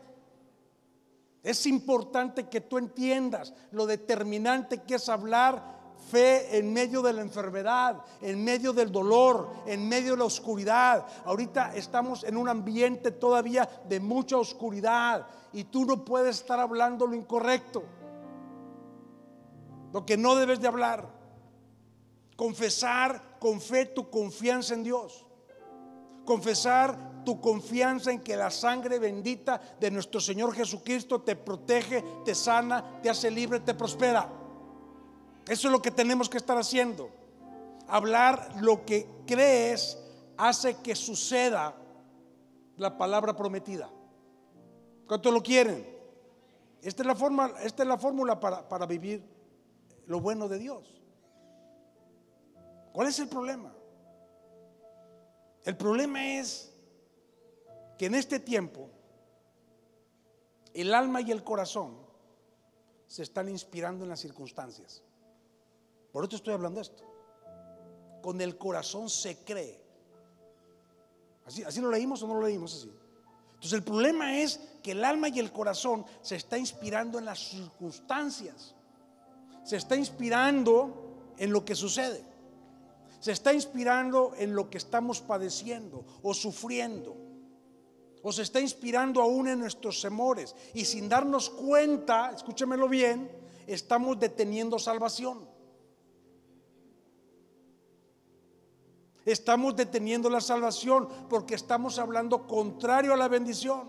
Es 1.43 1.65
importante 1.67 2.49
que 2.49 2.61
tú 2.61 2.77
entiendas 2.77 3.55
lo 3.71 3.87
determinante 3.87 4.83
que 4.83 4.97
es 4.97 5.09
hablar 5.09 5.76
fe 6.07 6.57
en 6.57 6.73
medio 6.73 7.03
de 7.03 7.13
la 7.13 7.23
enfermedad, 7.23 8.03
en 8.21 8.43
medio 8.45 8.73
del 8.73 8.93
dolor, 8.93 9.51
en 9.67 9.89
medio 9.89 10.13
de 10.13 10.19
la 10.19 10.25
oscuridad. 10.25 11.07
Ahorita 11.25 11.75
estamos 11.75 12.25
en 12.25 12.37
un 12.37 12.49
ambiente 12.49 13.11
todavía 13.11 13.69
de 13.89 14.01
mucha 14.01 14.37
oscuridad 14.37 15.27
y 15.53 15.65
tú 15.65 15.85
no 15.85 16.05
puedes 16.05 16.37
estar 16.37 16.61
hablando 16.61 17.07
lo 17.07 17.15
incorrecto 17.15 17.83
lo 19.97 20.05
que 20.05 20.19
no 20.19 20.35
debes 20.35 20.61
de 20.61 20.69
hablar. 20.69 21.09
Confesar 22.37 23.39
con 23.39 23.63
fe 23.63 23.87
tu 23.87 24.11
confianza 24.11 24.75
en 24.75 24.83
Dios. 24.83 25.25
Confesar 26.27 27.25
tu 27.25 27.41
confianza 27.41 28.11
en 28.11 28.21
que 28.21 28.37
la 28.37 28.51
sangre 28.51 28.99
bendita 28.99 29.59
de 29.81 29.91
nuestro 29.91 30.21
Señor 30.21 30.55
Jesucristo 30.55 31.23
te 31.23 31.35
protege, 31.35 32.05
te 32.27 32.35
sana, 32.35 33.01
te 33.01 33.09
hace 33.09 33.31
libre, 33.31 33.61
te 33.61 33.73
prospera. 33.73 34.29
Eso 35.49 35.69
es 35.69 35.73
lo 35.73 35.81
que 35.81 35.91
tenemos 35.91 36.29
que 36.29 36.39
estar 36.39 36.59
haciendo. 36.59 37.11
Hablar 37.89 38.57
lo 38.61 38.85
que 38.85 39.07
crees 39.27 39.99
hace 40.37 40.77
que 40.79 40.97
suceda 40.97 41.75
la 42.77 42.99
palabra 42.99 43.37
prometida. 43.37 43.89
¿Cuánto 45.07 45.31
lo 45.31 45.43
quieren? 45.43 45.87
Esta 46.83 47.03
es 47.03 47.07
la, 47.07 47.15
forma, 47.15 47.53
esta 47.63 47.83
es 47.85 47.89
la 47.89 47.97
fórmula 47.97 48.39
para, 48.39 48.69
para 48.69 48.87
vivir 48.87 49.23
lo 50.07 50.21
bueno 50.21 50.49
de 50.49 50.59
Dios. 50.59 51.01
¿Cuál 52.93 53.09
es 53.09 53.19
el 53.19 53.29
problema? 53.29 53.73
El 55.65 55.77
problema 55.77 56.39
es 56.39 56.73
que 57.99 58.07
en 58.07 58.15
este 58.15 58.41
tiempo 58.41 58.89
el 60.75 60.95
alma 60.95 61.21
y 61.21 61.31
el 61.31 61.43
corazón 61.43 61.97
se 63.07 63.23
están 63.23 63.49
inspirando 63.49 64.05
en 64.05 64.11
las 64.11 64.21
circunstancias. 64.21 65.03
Por 66.17 66.25
eso 66.25 66.37
estoy 66.37 66.55
hablando 66.55 66.79
de 66.79 66.85
esto. 66.85 67.05
Con 68.23 68.41
el 68.41 68.57
corazón 68.57 69.11
se 69.11 69.37
cree. 69.45 69.79
¿Así, 71.45 71.63
¿Así 71.63 71.79
lo 71.83 71.91
leímos 71.91 72.23
o 72.23 72.27
no 72.27 72.37
lo 72.37 72.47
leímos 72.47 72.73
así? 72.75 72.91
Entonces 73.49 73.75
el 73.75 73.83
problema 73.83 74.39
es 74.39 74.59
que 74.83 74.93
el 74.93 75.05
alma 75.05 75.29
y 75.29 75.39
el 75.41 75.53
corazón 75.53 76.07
se 76.23 76.37
está 76.37 76.57
inspirando 76.57 77.19
en 77.19 77.27
las 77.27 77.39
circunstancias 77.39 78.75
se 79.67 79.77
está 79.77 79.97
inspirando 79.97 81.35
en 81.39 81.53
lo 81.53 81.65
que 81.65 81.75
sucede. 81.75 82.25
Se 83.19 83.33
está 83.33 83.53
inspirando 83.53 84.33
en 84.39 84.55
lo 84.55 84.71
que 84.71 84.79
estamos 84.79 85.21
padeciendo 85.21 86.05
o 86.23 86.33
sufriendo. 86.33 87.17
O 88.23 88.31
se 88.31 88.43
está 88.43 88.61
inspirando 88.61 89.21
aún 89.21 89.49
en 89.49 89.59
nuestros 89.59 90.01
temores. 90.01 90.55
Y 90.73 90.85
sin 90.85 91.09
darnos 91.09 91.51
cuenta, 91.51 92.31
escúchemelo 92.31 92.89
bien, 92.89 93.29
estamos 93.67 94.21
deteniendo 94.21 94.79
salvación. 94.79 95.56
Estamos 99.27 99.75
deteniendo 99.75 100.31
la 100.31 100.41
salvación 100.41 101.09
porque 101.29 101.57
estamos 101.57 101.99
hablando 101.99 102.47
contrario 102.47 103.13
a 103.13 103.17
la 103.17 103.27
bendición. 103.27 103.89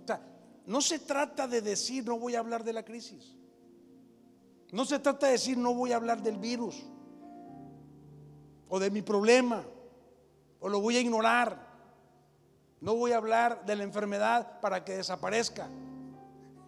O 0.00 0.06
sea, 0.06 0.24
no 0.64 0.80
se 0.80 1.00
trata 1.00 1.48
de 1.48 1.60
decir 1.60 2.06
no 2.06 2.16
voy 2.16 2.36
a 2.36 2.38
hablar 2.38 2.62
de 2.62 2.72
la 2.72 2.84
crisis. 2.84 3.36
No 4.70 4.84
se 4.84 5.00
trata 5.00 5.26
de 5.26 5.32
decir 5.32 5.58
no 5.58 5.74
voy 5.74 5.90
a 5.90 5.96
hablar 5.96 6.22
del 6.22 6.38
virus 6.38 6.84
o 8.68 8.78
de 8.78 8.92
mi 8.92 9.02
problema 9.02 9.64
o 10.60 10.68
lo 10.68 10.80
voy 10.80 10.96
a 10.96 11.00
ignorar. 11.00 11.74
No 12.80 12.94
voy 12.94 13.10
a 13.10 13.16
hablar 13.16 13.66
de 13.66 13.74
la 13.74 13.82
enfermedad 13.82 14.60
para 14.60 14.84
que 14.84 14.94
desaparezca. 14.98 15.68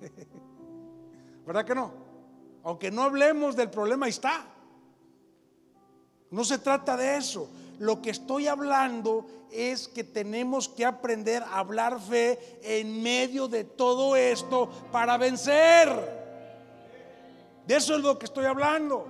¿Verdad 1.47 1.65
que 1.65 1.75
no? 1.77 1.93
Aunque 2.65 2.91
no 2.91 3.03
hablemos 3.03 3.55
del 3.55 3.71
problema, 3.71 4.07
ahí 4.07 4.11
está. 4.11 4.56
No 6.30 6.45
se 6.45 6.59
trata 6.59 6.97
de 6.97 7.16
eso. 7.16 7.49
Lo 7.78 8.00
que 8.00 8.11
estoy 8.11 8.47
hablando 8.47 9.26
es 9.50 9.88
que 9.88 10.04
tenemos 10.04 10.68
que 10.68 10.85
aprender 10.85 11.42
a 11.42 11.59
hablar 11.59 12.00
fe 12.00 12.59
en 12.62 13.02
medio 13.02 13.49
de 13.49 13.64
todo 13.64 14.16
esto 14.16 14.68
para 14.90 15.16
vencer. 15.16 15.88
De 17.66 17.76
eso 17.76 17.97
es 17.97 18.02
lo 18.02 18.18
que 18.18 18.26
estoy 18.26 18.47
hablando. 18.47 19.06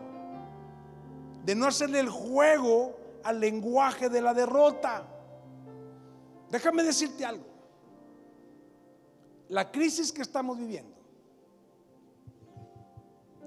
De 1.45 1.55
no 1.55 1.67
hacerle 1.67 2.01
el 2.01 2.09
juego 2.09 2.97
al 3.23 3.41
lenguaje 3.41 4.09
de 4.09 4.21
la 4.21 4.35
derrota. 4.35 5.07
Déjame 6.51 6.83
decirte 6.83 7.25
algo. 7.25 7.45
La 9.49 9.71
crisis 9.71 10.13
que 10.13 10.23
estamos 10.23 10.59
viviendo 10.59 10.97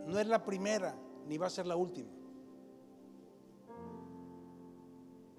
no 0.07 0.17
es 0.19 0.27
la 0.27 0.43
primera 0.43 0.95
ni 1.27 1.38
va 1.38 1.47
a 1.47 1.49
ser 1.49 1.67
la 1.67 1.75
última. 1.75 2.18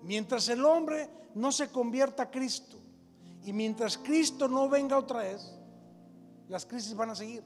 Mientras 0.03 0.49
el 0.49 0.65
hombre 0.65 1.09
no 1.35 1.53
se 1.53 1.69
convierta 1.69 2.25
a 2.25 2.31
Cristo 2.31 2.77
y 3.45 3.53
mientras 3.53 3.97
Cristo 3.99 4.49
no 4.49 4.69
venga 4.69 4.99
otra 4.99 5.21
vez, 5.21 5.53
las 6.49 6.67
crisis 6.67 6.95
van 6.95 7.11
a 7.11 7.15
seguir. 7.15 7.43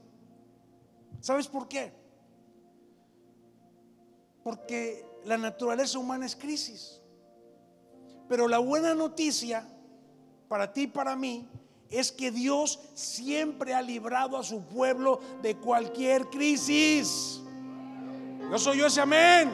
¿Sabes 1.21 1.47
por 1.47 1.69
qué? 1.69 1.93
Porque 4.43 5.07
la 5.25 5.39
naturaleza 5.39 5.99
humana 5.99 6.27
es 6.27 6.37
crisis. 6.37 7.01
Pero 8.29 8.49
la 8.49 8.59
buena 8.59 8.95
noticia 8.95 9.67
para 10.49 10.73
ti 10.73 10.83
y 10.83 10.87
para 10.87 11.17
mí 11.17 11.49
es 11.91 12.11
que 12.11 12.31
Dios 12.31 12.81
siempre 12.95 13.75
ha 13.75 13.83
librado 13.83 14.37
a 14.37 14.43
su 14.43 14.63
pueblo 14.65 15.21
de 15.43 15.57
cualquier 15.57 16.27
crisis. 16.27 17.41
No 18.51 18.59
soy 18.59 18.79
yo 18.79 18.87
ese 18.87 19.01
amén. 19.01 19.51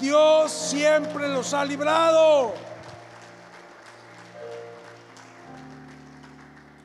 Dios 0.00 0.52
siempre 0.52 1.28
los 1.28 1.54
ha 1.54 1.64
librado. 1.64 2.52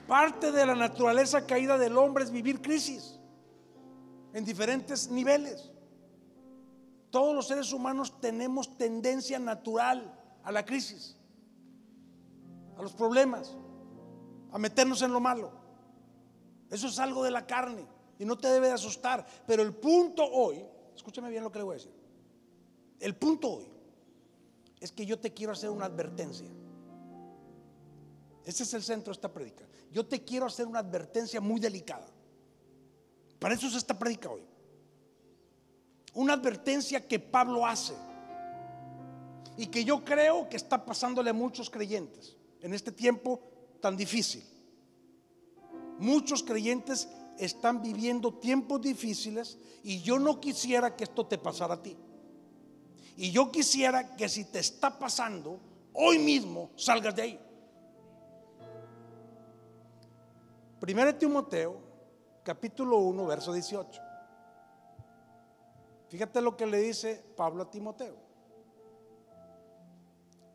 Parte 0.07 0.51
de 0.51 0.65
la 0.65 0.75
naturaleza 0.75 1.45
caída 1.45 1.77
del 1.77 1.97
hombre 1.97 2.23
es 2.23 2.31
vivir 2.31 2.61
crisis 2.61 3.19
en 4.33 4.45
diferentes 4.45 5.09
niveles. 5.09 5.71
Todos 7.09 7.35
los 7.35 7.47
seres 7.47 7.73
humanos 7.73 8.19
tenemos 8.19 8.77
tendencia 8.77 9.39
natural 9.39 10.17
a 10.43 10.51
la 10.51 10.65
crisis, 10.65 11.17
a 12.77 12.81
los 12.81 12.93
problemas, 12.93 13.55
a 14.51 14.57
meternos 14.57 15.01
en 15.01 15.11
lo 15.11 15.19
malo. 15.19 15.51
Eso 16.69 16.87
es 16.87 16.99
algo 16.99 17.23
de 17.23 17.31
la 17.31 17.45
carne 17.45 17.85
y 18.17 18.23
no 18.23 18.37
te 18.37 18.47
debe 18.47 18.67
de 18.67 18.73
asustar. 18.73 19.25
Pero 19.45 19.61
el 19.61 19.73
punto 19.73 20.25
hoy, 20.25 20.63
escúchame 20.95 21.29
bien 21.29 21.43
lo 21.43 21.51
que 21.51 21.59
le 21.59 21.65
voy 21.65 21.73
a 21.73 21.77
decir. 21.77 22.00
El 23.01 23.15
punto 23.15 23.49
hoy 23.49 23.67
es 24.79 24.91
que 24.91 25.05
yo 25.05 25.19
te 25.19 25.33
quiero 25.33 25.51
hacer 25.51 25.71
una 25.71 25.85
advertencia. 25.85 26.47
Ese 28.45 28.63
es 28.63 28.73
el 28.75 28.83
centro 28.83 29.11
de 29.11 29.15
esta 29.15 29.33
predica. 29.33 29.65
Yo 29.91 30.05
te 30.05 30.23
quiero 30.23 30.45
hacer 30.45 30.67
una 30.67 30.79
advertencia 30.79 31.41
muy 31.41 31.59
delicada. 31.59 32.07
Para 33.39 33.55
eso 33.55 33.67
es 33.67 33.75
esta 33.75 33.97
predica 33.97 34.29
hoy. 34.29 34.43
Una 36.13 36.33
advertencia 36.33 37.07
que 37.07 37.19
Pablo 37.19 37.65
hace 37.65 37.93
y 39.57 39.65
que 39.67 39.83
yo 39.83 40.05
creo 40.05 40.47
que 40.47 40.57
está 40.57 40.85
pasándole 40.85 41.31
a 41.31 41.33
muchos 41.33 41.69
creyentes 41.69 42.35
en 42.61 42.73
este 42.73 42.91
tiempo 42.91 43.41
tan 43.79 43.97
difícil. 43.97 44.43
Muchos 45.97 46.43
creyentes 46.43 47.07
están 47.37 47.81
viviendo 47.81 48.35
tiempos 48.35 48.81
difíciles 48.81 49.57
y 49.83 50.01
yo 50.01 50.19
no 50.19 50.39
quisiera 50.39 50.95
que 50.95 51.05
esto 51.05 51.25
te 51.25 51.39
pasara 51.39 51.75
a 51.75 51.81
ti. 51.81 51.97
Y 53.17 53.31
yo 53.31 53.51
quisiera 53.51 54.15
que 54.15 54.29
si 54.29 54.45
te 54.45 54.59
está 54.59 54.97
pasando, 54.97 55.59
hoy 55.93 56.19
mismo 56.19 56.71
salgas 56.75 57.15
de 57.15 57.21
ahí. 57.21 57.39
Primero 60.79 61.13
Timoteo, 61.15 61.77
capítulo 62.43 62.97
1, 62.97 63.25
verso 63.27 63.53
18. 63.53 64.01
Fíjate 66.09 66.41
lo 66.41 66.57
que 66.57 66.65
le 66.65 66.79
dice 66.79 67.23
Pablo 67.35 67.63
a 67.63 67.69
Timoteo. 67.69 68.15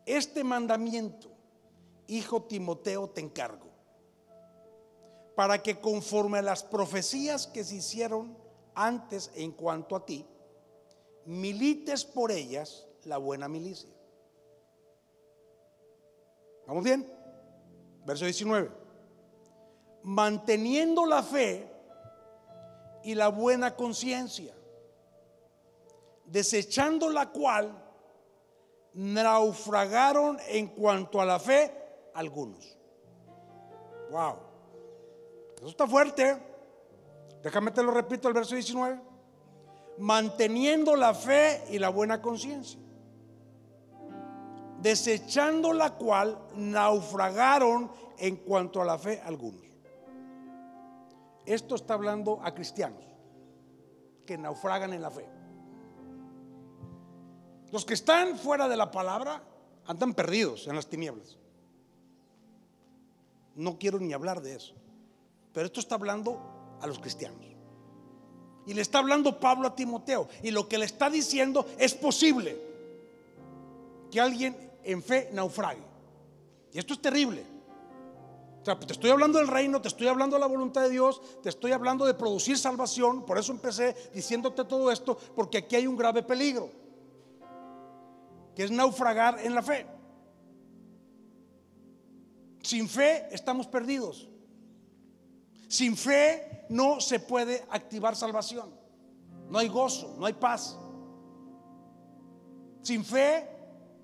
Este 0.05 0.45
mandamiento, 0.45 1.31
hijo 2.09 2.43
Timoteo, 2.43 3.09
te 3.09 3.21
encargo, 3.21 3.67
para 5.35 5.63
que 5.63 5.81
conforme 5.81 6.39
a 6.39 6.43
las 6.43 6.63
profecías 6.63 7.47
que 7.47 7.65
se 7.65 7.77
hicieron 7.77 8.37
antes 8.75 9.31
en 9.35 9.53
cuanto 9.53 9.97
a 9.97 10.05
ti, 10.05 10.27
milites 11.27 12.05
por 12.05 12.31
ellas 12.31 12.87
la 13.05 13.19
buena 13.19 13.49
milicia. 13.49 13.91
¿Vamos 16.67 16.83
bien? 16.83 17.13
Verso 18.05 18.25
19. 18.25 18.71
Manteniendo 20.03 21.05
la 21.07 21.23
fe 21.23 21.71
y 23.03 23.15
la 23.15 23.29
buena 23.29 23.75
conciencia, 23.77 24.55
desechando 26.25 27.11
la 27.11 27.31
cual 27.31 27.83
naufragaron 28.95 30.39
en 30.49 30.69
cuanto 30.69 31.21
a 31.21 31.25
la 31.25 31.39
fe 31.39 31.73
algunos. 32.15 32.77
Wow. 34.11 34.39
Eso 35.59 35.69
está 35.69 35.87
fuerte. 35.87 36.37
Déjame 37.43 37.71
te 37.71 37.83
lo 37.83 37.93
repito 37.93 38.29
el 38.29 38.35
verso 38.35 38.55
19 38.55 39.06
manteniendo 39.99 40.97
la 40.97 41.15
fe 41.15 41.65
y 41.71 41.79
la 41.79 41.89
buena 41.89 42.21
conciencia, 42.21 42.79
desechando 44.81 45.73
la 45.73 45.95
cual 45.95 46.39
naufragaron 46.55 47.91
en 48.19 48.37
cuanto 48.37 48.81
a 48.81 48.85
la 48.85 48.99
fe 48.99 49.21
algunos. 49.25 49.63
Esto 51.45 51.77
está 51.77 51.95
hablando 51.95 52.41
a 52.43 52.55
cristianos 52.55 53.05
que 54.27 54.37
naufragan 54.37 54.93
en 54.93 55.03
la 55.03 55.11
fe. 55.11 55.27
Los 57.73 57.85
que 57.85 57.95
están 57.95 58.37
fuera 58.37 58.69
de 58.69 58.77
la 58.77 58.91
palabra 58.91 59.43
andan 59.87 60.15
perdidos 60.15 60.67
en 60.67 60.77
las 60.77 60.89
tinieblas. 60.89 61.39
No 63.55 63.79
quiero 63.79 63.99
ni 63.99 64.13
hablar 64.13 64.43
de 64.43 64.57
eso. 64.57 64.75
Pero 65.53 65.67
esto 65.67 65.81
está 65.81 65.95
hablando 65.95 66.79
a 66.81 66.87
los 66.87 66.99
cristianos. 66.99 67.56
Y 68.67 68.75
le 68.75 68.83
está 68.83 68.99
hablando 68.99 69.39
Pablo 69.39 69.69
a 69.69 69.75
Timoteo. 69.75 70.29
Y 70.43 70.51
lo 70.51 70.69
que 70.69 70.77
le 70.79 70.85
está 70.85 71.09
diciendo 71.09 71.67
es 71.79 71.95
posible 71.95 72.59
que 74.11 74.21
alguien 74.21 74.57
en 74.83 75.03
fe 75.03 75.31
naufrague. 75.33 75.83
Y 76.73 76.79
esto 76.79 76.95
es 76.95 77.01
terrible. 77.01 77.45
O 78.61 78.65
sea, 78.65 78.79
te 78.79 78.93
estoy 78.93 79.11
hablando 79.11 79.39
del 79.39 79.47
reino, 79.47 79.81
te 79.81 79.87
estoy 79.87 80.09
hablando 80.09 80.35
de 80.35 80.41
la 80.41 80.49
voluntad 80.49 80.83
de 80.83 80.91
Dios, 80.91 81.23
te 81.41 81.49
estoy 81.49 81.71
hablando 81.71 82.05
de 82.05 82.15
producir 82.15 82.59
salvación. 82.59 83.25
Por 83.25 83.39
eso 83.39 83.53
empecé 83.53 83.95
diciéndote 84.13 84.65
todo 84.65 84.91
esto, 84.91 85.17
porque 85.37 85.59
aquí 85.59 85.77
hay 85.77 85.87
un 85.87 85.97
grave 85.97 86.25
peligro, 86.25 86.69
que 88.57 88.65
es 88.65 88.73
naufragar 88.73 89.39
en 89.39 89.55
la 89.55 89.63
fe. 89.63 89.87
Sin 92.63 92.89
fe 92.89 93.29
estamos 93.31 93.69
perdidos. 93.69 94.29
Sin 95.69 95.97
fe 95.97 96.67
no 96.69 97.01
se 97.01 97.21
puede 97.21 97.65
activar 97.71 98.17
salvación. 98.17 98.71
No 99.49 99.59
hay 99.59 99.69
gozo, 99.69 100.15
no 100.19 100.27
hay 100.27 100.33
paz. 100.33 100.77
Sin 102.83 103.05
fe, 103.05 103.49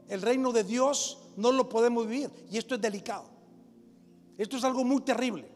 el 0.09 0.23
reino 0.23 0.53
de 0.53 0.65
Dios 0.65 1.31
no 1.37 1.53
lo 1.53 1.69
podemos 1.69 2.07
vivir. 2.07 2.31
Y 2.51 2.59
esto 2.59 2.75
es 2.75 2.81
delicado. 2.81 3.25
Esto 4.37 4.57
es 4.57 4.65
algo 4.65 4.85
muy 4.85 5.03
terrible. 5.03 5.49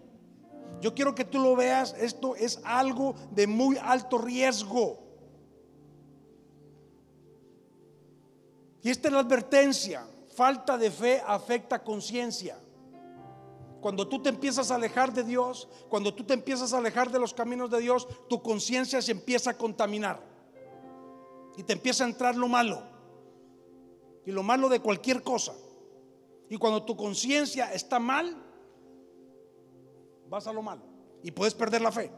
Yo 0.81 0.95
quiero 0.95 1.15
que 1.15 1.25
tú 1.25 1.39
lo 1.39 1.57
veas. 1.57 1.95
Esto 1.99 2.37
es 2.37 2.61
algo 2.65 3.15
de 3.33 3.47
muy 3.47 3.77
alto 3.79 4.19
riesgo. 4.19 4.99
Y 8.83 8.91
esta 8.91 9.09
es 9.09 9.15
la 9.15 9.21
advertencia. 9.21 10.07
Falta 10.35 10.79
de 10.79 10.91
fe 10.91 11.23
afecta 11.27 11.83
conciencia. 11.83 12.59
Cuando 13.87 14.09
tú 14.09 14.21
te 14.21 14.31
empiezas 14.31 14.73
a 14.73 14.75
alejar 14.75 15.13
de 15.13 15.23
Dios, 15.23 15.69
cuando 15.89 16.13
tú 16.13 16.25
te 16.25 16.35
empiezas 16.35 16.73
a 16.73 16.79
alejar 16.79 17.09
de 17.09 17.21
los 17.21 17.33
caminos 17.33 17.71
de 17.71 17.79
Dios, 17.79 18.09
tu 18.29 18.43
conciencia 18.43 19.01
se 19.01 19.13
empieza 19.13 19.51
a 19.51 19.57
contaminar. 19.57 20.21
Y 21.57 21.63
te 21.63 21.75
empieza 21.75 22.03
a 22.03 22.09
entrar 22.09 22.35
lo 22.35 22.49
malo. 22.49 22.83
Y 24.25 24.33
lo 24.33 24.43
malo 24.43 24.69
de 24.69 24.81
cualquier 24.81 25.23
cosa. 25.23 25.55
Y 26.51 26.57
cuando 26.57 26.83
tu 26.83 26.97
conciencia 26.97 27.73
está 27.73 28.01
mal, 28.01 28.37
vas 30.29 30.49
a 30.49 30.53
lo 30.53 30.63
malo. 30.63 30.83
Y 31.23 31.31
puedes 31.31 31.55
perder 31.55 31.81
la 31.81 31.93
fe. 31.93 32.11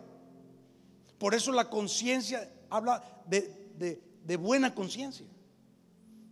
Por 1.18 1.34
eso 1.34 1.52
la 1.52 1.68
conciencia 1.68 2.50
habla 2.70 3.04
de, 3.26 4.00
de 4.24 4.36
buena 4.38 4.74
conciencia. 4.74 5.26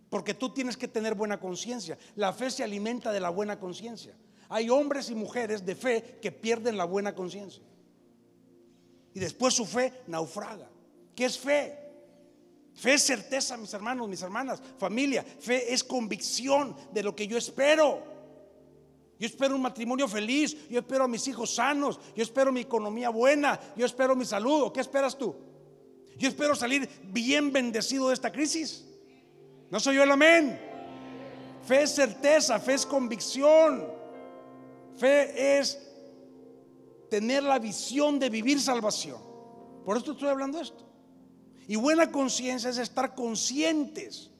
Porque 0.08 0.32
tú 0.32 0.48
tienes 0.54 0.78
que 0.78 0.88
tener 0.88 1.14
buena 1.14 1.38
conciencia. 1.38 1.98
La 2.14 2.32
fe 2.32 2.50
se 2.50 2.64
alimenta 2.64 3.12
de 3.12 3.20
la 3.20 3.28
buena 3.28 3.60
conciencia. 3.60 4.16
Hay 4.48 4.70
hombres 4.70 5.10
y 5.10 5.14
mujeres 5.14 5.64
de 5.64 5.74
fe 5.74 6.18
que 6.22 6.32
pierden 6.32 6.76
la 6.76 6.84
buena 6.84 7.14
conciencia. 7.14 7.62
Y 9.14 9.20
después 9.20 9.54
su 9.54 9.64
fe 9.64 9.92
naufraga. 10.06 10.68
¿Qué 11.14 11.24
es 11.24 11.38
fe? 11.38 11.78
Fe 12.74 12.94
es 12.94 13.02
certeza, 13.02 13.56
mis 13.56 13.72
hermanos, 13.72 14.08
mis 14.08 14.20
hermanas, 14.20 14.60
familia. 14.78 15.24
Fe 15.24 15.72
es 15.72 15.82
convicción 15.82 16.76
de 16.92 17.02
lo 17.02 17.16
que 17.16 17.26
yo 17.26 17.38
espero. 17.38 18.02
Yo 19.18 19.26
espero 19.26 19.54
un 19.54 19.62
matrimonio 19.62 20.06
feliz, 20.06 20.68
yo 20.68 20.80
espero 20.80 21.04
a 21.04 21.08
mis 21.08 21.26
hijos 21.26 21.54
sanos, 21.54 21.98
yo 22.14 22.22
espero 22.22 22.52
mi 22.52 22.60
economía 22.60 23.08
buena, 23.08 23.58
yo 23.74 23.86
espero 23.86 24.14
mi 24.14 24.26
salud. 24.26 24.70
¿Qué 24.72 24.80
esperas 24.80 25.16
tú? 25.16 25.34
Yo 26.18 26.28
espero 26.28 26.54
salir 26.54 26.86
bien 27.04 27.50
bendecido 27.50 28.08
de 28.08 28.14
esta 28.14 28.30
crisis. 28.30 28.84
¿No 29.70 29.80
soy 29.80 29.96
yo 29.96 30.02
el 30.02 30.10
amén? 30.10 30.60
Fe 31.66 31.82
es 31.82 31.94
certeza, 31.94 32.60
fe 32.60 32.74
es 32.74 32.84
convicción. 32.84 33.95
Fe 34.96 35.58
es 35.58 35.78
tener 37.10 37.42
la 37.42 37.58
visión 37.58 38.18
de 38.18 38.30
vivir 38.30 38.60
salvación. 38.60 39.18
Por 39.84 39.96
esto 39.96 40.12
estoy 40.12 40.28
hablando 40.28 40.58
de 40.58 40.64
esto. 40.64 40.84
Y 41.68 41.76
buena 41.76 42.10
conciencia 42.10 42.70
es 42.70 42.78
estar 42.78 43.14
conscientes 43.14 44.30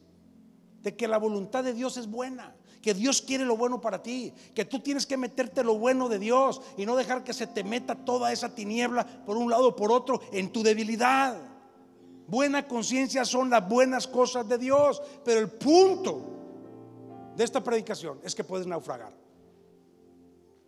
de 0.83 0.97
que 0.97 1.09
la 1.09 1.19
voluntad 1.19 1.65
de 1.65 1.73
Dios 1.73 1.97
es 1.97 2.09
buena, 2.09 2.55
que 2.81 2.95
Dios 2.95 3.21
quiere 3.21 3.45
lo 3.45 3.57
bueno 3.57 3.81
para 3.81 4.03
ti, 4.03 4.33
que 4.55 4.65
tú 4.65 4.79
tienes 4.79 5.07
que 5.07 5.17
meterte 5.17 5.65
lo 5.65 5.77
bueno 5.77 6.09
de 6.09 6.21
Dios 6.21 6.63
y 6.77 6.87
no 6.87 6.95
dejar 6.95 7.25
que 7.25 7.33
se 7.33 7.49
te 7.49 7.65
meta 7.65 8.05
toda 8.05 8.33
esa 8.33 8.55
tiniebla 8.55 9.05
por 9.27 9.37
un 9.37 9.51
lado 9.51 9.69
o 9.69 9.77
por 9.77 9.91
otro 9.91 10.21
en 10.33 10.53
tu 10.53 10.63
debilidad. 10.63 11.37
Buena 12.29 12.67
conciencia 12.67 13.25
son 13.25 13.51
las 13.51 13.69
buenas 13.69 14.07
cosas 14.07 14.49
de 14.49 14.59
Dios, 14.59 15.03
pero 15.25 15.41
el 15.41 15.51
punto 15.51 16.23
de 17.37 17.45
esta 17.45 17.63
predicación 17.63 18.21
es 18.23 18.35
que 18.35 18.45
puedes 18.45 18.67
naufragar. 18.67 19.26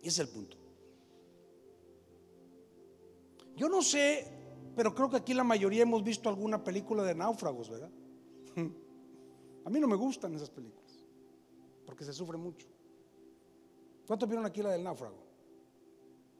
Y 0.01 0.07
ese 0.07 0.23
es 0.23 0.27
el 0.27 0.33
punto. 0.33 0.57
Yo 3.55 3.67
no 3.67 3.81
sé, 3.81 4.25
pero 4.75 4.95
creo 4.95 5.09
que 5.09 5.17
aquí 5.17 5.33
la 5.33 5.43
mayoría 5.43 5.83
hemos 5.83 6.03
visto 6.03 6.29
alguna 6.29 6.63
película 6.63 7.03
de 7.03 7.13
náufragos, 7.13 7.69
¿verdad? 7.69 7.91
A 9.65 9.69
mí 9.69 9.79
no 9.79 9.87
me 9.87 9.97
gustan 9.97 10.33
esas 10.33 10.49
películas, 10.49 11.05
porque 11.85 12.05
se 12.05 12.13
sufre 12.13 12.37
mucho. 12.37 12.67
¿Cuántos 14.07 14.27
vieron 14.27 14.45
aquí 14.45 14.63
la 14.63 14.71
del 14.71 14.83
náufrago? 14.83 15.17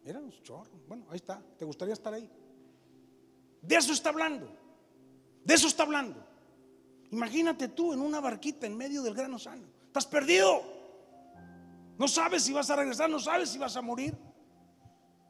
Mira, 0.04 0.20
un 0.20 0.32
chorro. 0.42 0.72
Bueno, 0.88 1.06
ahí 1.10 1.18
está. 1.18 1.44
¿Te 1.58 1.66
gustaría 1.66 1.94
estar 1.94 2.14
ahí? 2.14 2.28
De 3.62 3.76
eso 3.76 3.92
está 3.92 4.10
hablando. 4.10 4.50
De 5.44 5.54
eso 5.54 5.68
está 5.68 5.84
hablando. 5.84 6.26
Imagínate 7.12 7.68
tú 7.68 7.94
en 7.94 8.00
una 8.00 8.20
barquita 8.20 8.66
en 8.66 8.78
medio 8.78 9.04
del 9.04 9.14
gran 9.14 9.34
océano. 9.34 9.68
Estás 9.88 10.06
perdido. 10.08 10.79
No 12.00 12.08
sabes 12.08 12.44
si 12.44 12.54
vas 12.54 12.70
a 12.70 12.78
regresar, 12.78 13.10
no 13.10 13.20
sabes 13.20 13.50
si 13.50 13.58
vas 13.58 13.76
a 13.76 13.82
morir. 13.82 14.18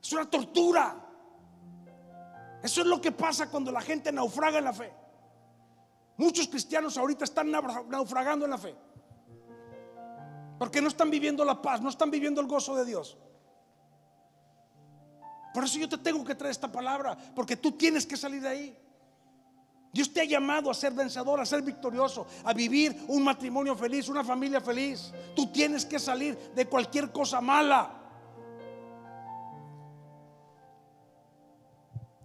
Es 0.02 0.14
una 0.14 0.30
tortura. 0.30 0.96
Eso 2.62 2.82
es 2.82 2.88
lo 2.88 3.02
que 3.02 3.12
pasa 3.12 3.50
cuando 3.50 3.72
la 3.72 3.82
gente 3.82 4.12
naufraga 4.12 4.60
en 4.60 4.66
la 4.66 4.74
fe. 4.74 4.94
Muchos 6.18 6.48
cristianos 6.48 6.96
ahorita 6.96 7.24
están 7.26 7.50
naufragando 7.50 8.46
en 8.46 8.52
la 8.52 8.58
fe. 8.60 8.76
Porque 10.60 10.80
no 10.80 10.90
están 10.90 11.10
viviendo 11.10 11.44
la 11.44 11.60
paz, 11.60 11.82
no 11.82 11.90
están 11.90 12.12
viviendo 12.12 12.40
el 12.40 12.46
gozo 12.46 12.76
de 12.76 12.86
Dios. 12.86 13.18
Por 15.52 15.64
eso 15.64 15.80
yo 15.80 15.90
te 15.90 15.98
tengo 15.98 16.24
que 16.24 16.36
traer 16.36 16.52
esta 16.52 16.72
palabra, 16.72 17.18
porque 17.34 17.58
tú 17.58 17.72
tienes 17.72 18.06
que 18.06 18.16
salir 18.16 18.44
de 18.44 18.48
ahí. 18.48 18.80
Dios 19.92 20.14
te 20.14 20.22
ha 20.22 20.26
llamado 20.26 20.70
a 20.70 20.74
ser 20.74 20.94
vencedor, 20.94 21.40
a 21.40 21.46
ser 21.46 21.64
victorioso, 21.64 22.28
a 22.44 22.54
vivir 22.54 23.06
un 23.08 23.24
matrimonio 23.24 23.76
feliz, 23.76 24.08
una 24.08 24.24
familia 24.24 24.62
feliz. 24.62 25.12
Tú 25.36 25.52
tienes 25.52 25.86
que 25.86 25.98
salir 25.98 26.38
de 26.54 26.66
cualquier 26.68 27.12
cosa 27.12 27.42
mala. 27.42 27.96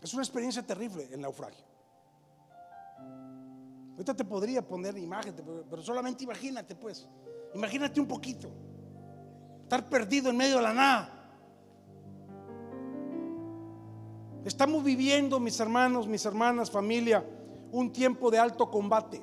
Es 0.02 0.12
una 0.12 0.22
experiencia 0.22 0.62
terrible 0.62 1.08
el 1.10 1.20
naufragio. 1.20 1.64
Ahorita 3.92 4.14
te 4.14 4.24
podría 4.24 4.60
poner 4.60 4.98
imagen, 4.98 5.34
pero 5.70 5.80
solamente 5.80 6.24
imagínate 6.24 6.74
pues. 6.74 7.08
Imagínate 7.54 8.00
un 8.00 8.06
poquito. 8.06 8.50
Estar 9.62 9.88
perdido 9.88 10.28
en 10.28 10.36
medio 10.36 10.56
de 10.56 10.62
la 10.62 10.74
nada. 10.74 11.10
Estamos 14.44 14.84
viviendo, 14.84 15.40
mis 15.40 15.58
hermanos, 15.58 16.06
mis 16.06 16.26
hermanas, 16.26 16.70
familia, 16.70 17.24
un 17.74 17.92
tiempo 17.92 18.30
de 18.30 18.38
alto 18.38 18.70
combate, 18.70 19.20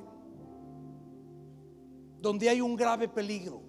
donde 2.20 2.50
hay 2.50 2.60
un 2.60 2.76
grave 2.76 3.08
peligro. 3.08 3.62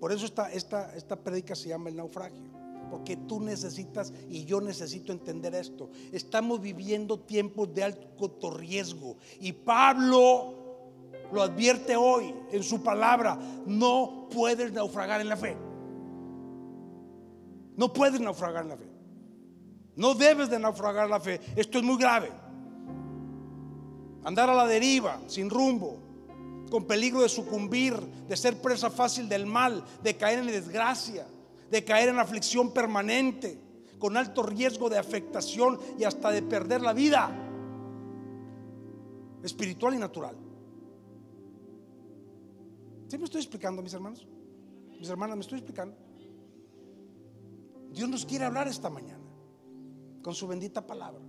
Por 0.00 0.10
eso 0.10 0.26
esta, 0.26 0.50
esta, 0.52 0.96
esta 0.96 1.14
predica 1.14 1.54
se 1.54 1.68
llama 1.68 1.90
el 1.90 1.96
naufragio. 1.96 2.50
Porque 2.90 3.16
tú 3.16 3.38
necesitas 3.38 4.12
y 4.28 4.44
yo 4.46 4.60
necesito 4.60 5.12
entender 5.12 5.54
esto. 5.54 5.90
Estamos 6.10 6.60
viviendo 6.60 7.20
tiempos 7.20 7.72
de 7.72 7.84
alto 7.84 8.50
riesgo. 8.50 9.16
Y 9.38 9.52
Pablo 9.52 10.54
lo 11.32 11.42
advierte 11.42 11.94
hoy 11.94 12.34
en 12.50 12.64
su 12.64 12.82
palabra. 12.82 13.38
No 13.64 14.26
puedes 14.28 14.72
naufragar 14.72 15.20
en 15.20 15.28
la 15.28 15.36
fe. 15.36 15.56
No 17.76 17.92
puedes 17.92 18.20
naufragar 18.20 18.64
en 18.64 18.70
la 18.70 18.76
fe. 18.76 18.90
No 19.94 20.14
debes 20.14 20.50
de 20.50 20.58
naufragar 20.58 21.08
la 21.08 21.20
fe. 21.20 21.40
Esto 21.54 21.78
es 21.78 21.84
muy 21.84 21.96
grave. 21.96 22.39
Andar 24.24 24.50
a 24.50 24.54
la 24.54 24.66
deriva, 24.66 25.20
sin 25.26 25.48
rumbo, 25.48 25.98
con 26.70 26.84
peligro 26.84 27.22
de 27.22 27.28
sucumbir, 27.28 27.98
de 28.28 28.36
ser 28.36 28.60
presa 28.60 28.90
fácil 28.90 29.28
del 29.28 29.46
mal, 29.46 29.84
de 30.02 30.16
caer 30.16 30.40
en 30.40 30.46
desgracia 30.46 31.26
de 31.70 31.84
caer 31.84 32.08
en 32.08 32.18
aflicción 32.18 32.72
permanente, 32.72 33.58
con 33.98 34.16
alto 34.16 34.42
riesgo 34.42 34.88
de 34.88 34.98
afectación 34.98 35.78
y 35.98 36.04
hasta 36.04 36.30
de 36.30 36.42
perder 36.42 36.80
la 36.80 36.92
vida 36.92 37.30
espiritual 39.42 39.94
y 39.94 39.98
natural. 39.98 40.36
¿Sí 43.08 43.18
me 43.18 43.24
estoy 43.24 43.40
explicando, 43.40 43.82
mis 43.82 43.94
hermanos? 43.94 44.26
Mis 44.98 45.08
hermanas, 45.08 45.36
¿me 45.36 45.42
estoy 45.42 45.58
explicando? 45.58 45.96
Dios 47.92 48.08
nos 48.08 48.24
quiere 48.24 48.44
hablar 48.44 48.68
esta 48.68 48.88
mañana 48.88 49.24
con 50.22 50.34
su 50.34 50.46
bendita 50.46 50.86
palabra. 50.86 51.22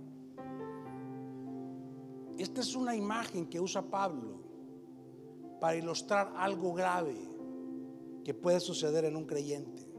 Esta 2.38 2.60
es 2.60 2.74
una 2.74 2.96
imagen 2.96 3.46
que 3.46 3.60
usa 3.60 3.82
Pablo 3.82 4.40
para 5.60 5.76
ilustrar 5.76 6.32
algo 6.36 6.72
grave 6.72 7.16
que 8.24 8.34
puede 8.34 8.60
suceder 8.60 9.04
en 9.04 9.16
un 9.16 9.26
creyente 9.26 9.92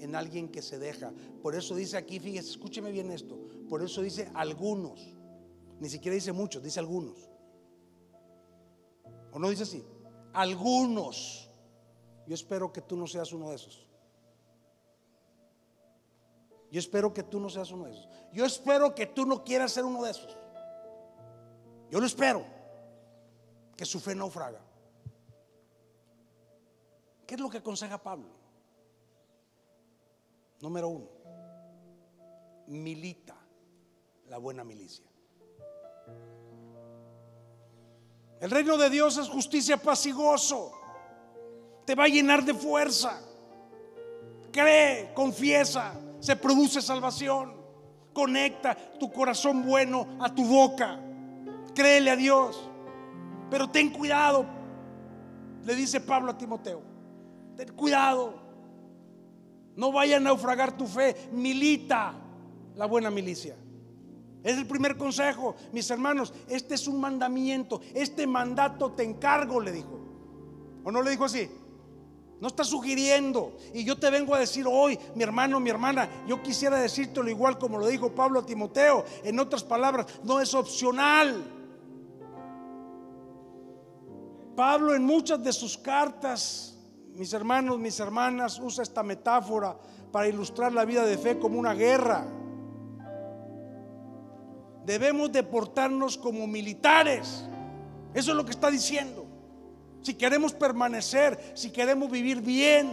en 0.00 0.14
alguien 0.14 0.48
que 0.48 0.62
se 0.62 0.78
deja. 0.78 1.12
Por 1.42 1.54
eso 1.54 1.74
dice 1.74 1.96
aquí, 1.96 2.18
fíjese, 2.18 2.50
escúcheme 2.50 2.90
bien 2.90 3.10
esto. 3.10 3.38
Por 3.68 3.82
eso 3.82 4.02
dice 4.02 4.30
algunos. 4.34 5.00
Ni 5.80 5.88
siquiera 5.88 6.14
dice 6.14 6.32
muchos, 6.32 6.62
dice 6.62 6.80
algunos. 6.80 7.28
¿O 9.32 9.38
no 9.38 9.48
dice 9.48 9.64
así? 9.64 9.84
Algunos. 10.32 11.50
Yo 12.26 12.34
espero 12.34 12.72
que 12.72 12.82
tú 12.82 12.96
no 12.96 13.06
seas 13.06 13.32
uno 13.32 13.50
de 13.50 13.56
esos. 13.56 13.86
Yo 16.70 16.80
espero 16.80 17.14
que 17.14 17.22
tú 17.22 17.38
no 17.38 17.48
seas 17.48 17.70
uno 17.70 17.84
de 17.84 17.92
esos. 17.92 18.08
Yo 18.32 18.44
espero 18.44 18.94
que 18.94 19.06
tú 19.06 19.24
no 19.24 19.44
quieras 19.44 19.72
ser 19.72 19.84
uno 19.84 20.02
de 20.02 20.10
esos. 20.10 20.36
Yo 21.96 22.00
lo 22.00 22.06
espero. 22.06 22.44
Que 23.74 23.86
su 23.86 23.98
fe 24.00 24.14
naufraga. 24.14 24.60
¿Qué 27.26 27.36
es 27.36 27.40
lo 27.40 27.48
que 27.48 27.56
aconseja 27.56 27.96
Pablo? 27.96 28.28
Número 30.60 30.88
uno, 30.88 31.08
milita 32.66 33.34
la 34.28 34.36
buena 34.36 34.62
milicia. 34.62 35.06
El 38.40 38.50
reino 38.50 38.76
de 38.76 38.90
Dios 38.90 39.16
es 39.16 39.30
justicia, 39.30 39.78
paz 39.78 40.04
y 40.04 40.12
gozo. 40.12 40.72
Te 41.86 41.94
va 41.94 42.04
a 42.04 42.08
llenar 42.08 42.44
de 42.44 42.52
fuerza. 42.52 43.22
Cree, 44.52 45.14
confiesa, 45.14 45.98
se 46.20 46.36
produce 46.36 46.82
salvación. 46.82 47.56
Conecta 48.12 48.76
tu 48.98 49.10
corazón 49.10 49.64
bueno 49.64 50.18
a 50.20 50.34
tu 50.34 50.44
boca. 50.44 51.00
Créele 51.76 52.10
a 52.10 52.16
Dios. 52.16 52.68
Pero 53.48 53.70
ten 53.70 53.90
cuidado, 53.90 54.44
le 55.64 55.76
dice 55.76 56.00
Pablo 56.00 56.32
a 56.32 56.36
Timoteo. 56.36 56.82
Ten 57.56 57.72
cuidado 57.74 58.46
no 59.76 59.92
vaya 59.92 60.16
a 60.16 60.20
naufragar 60.20 60.76
tu 60.76 60.86
fe, 60.86 61.14
milita 61.32 62.14
la 62.74 62.86
buena 62.86 63.10
milicia. 63.10 63.54
Es 64.42 64.56
el 64.56 64.66
primer 64.66 64.96
consejo, 64.96 65.54
mis 65.72 65.90
hermanos. 65.90 66.32
Este 66.48 66.74
es 66.74 66.88
un 66.88 67.00
mandamiento. 67.00 67.80
Este 67.94 68.26
mandato 68.26 68.92
te 68.92 69.02
encargo, 69.02 69.60
le 69.60 69.72
dijo. 69.72 70.00
¿O 70.82 70.90
no 70.90 71.02
le 71.02 71.10
dijo 71.10 71.24
así? 71.24 71.50
No 72.40 72.48
está 72.48 72.64
sugiriendo. 72.64 73.56
Y 73.74 73.84
yo 73.84 73.98
te 73.98 74.08
vengo 74.08 74.34
a 74.34 74.38
decir 74.38 74.66
hoy, 74.68 74.98
mi 75.14 75.24
hermano, 75.24 75.58
mi 75.58 75.68
hermana, 75.68 76.08
yo 76.26 76.42
quisiera 76.42 76.78
decírtelo 76.78 77.28
igual 77.28 77.58
como 77.58 77.78
lo 77.78 77.88
dijo 77.88 78.14
Pablo 78.14 78.40
a 78.40 78.46
Timoteo. 78.46 79.04
En 79.24 79.38
otras 79.40 79.64
palabras, 79.64 80.06
no 80.22 80.40
es 80.40 80.54
opcional. 80.54 81.55
Pablo 84.56 84.94
en 84.94 85.04
muchas 85.04 85.42
de 85.44 85.52
sus 85.52 85.78
cartas 85.78 86.76
mis 87.16 87.32
hermanos, 87.32 87.78
mis 87.78 87.98
hermanas, 87.98 88.58
usa 88.58 88.82
esta 88.82 89.02
metáfora 89.02 89.74
para 90.12 90.28
ilustrar 90.28 90.72
la 90.72 90.84
vida 90.84 91.06
de 91.06 91.16
fe 91.16 91.38
como 91.38 91.58
una 91.58 91.72
guerra. 91.72 92.26
debemos 94.84 95.32
de 95.32 95.42
portarnos 95.42 96.16
como 96.16 96.46
militares. 96.46 97.44
Eso 98.14 98.30
es 98.30 98.36
lo 98.36 98.44
que 98.44 98.52
está 98.52 98.70
diciendo. 98.70 99.26
Si 100.00 100.14
queremos 100.14 100.52
permanecer, 100.52 101.52
si 101.54 101.70
queremos 101.70 102.08
vivir 102.08 102.40
bien, 102.40 102.88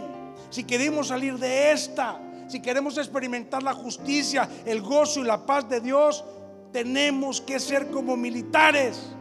si 0.50 0.64
queremos 0.64 1.08
salir 1.08 1.38
de 1.38 1.70
esta, 1.70 2.18
si 2.48 2.60
queremos 2.60 2.98
experimentar 2.98 3.62
la 3.62 3.74
justicia, 3.74 4.48
el 4.66 4.82
gozo 4.82 5.20
y 5.20 5.24
la 5.24 5.46
paz 5.46 5.68
de 5.68 5.80
Dios, 5.80 6.24
tenemos 6.72 7.40
que 7.40 7.60
ser 7.60 7.90
como 7.92 8.16
militares. 8.16 9.14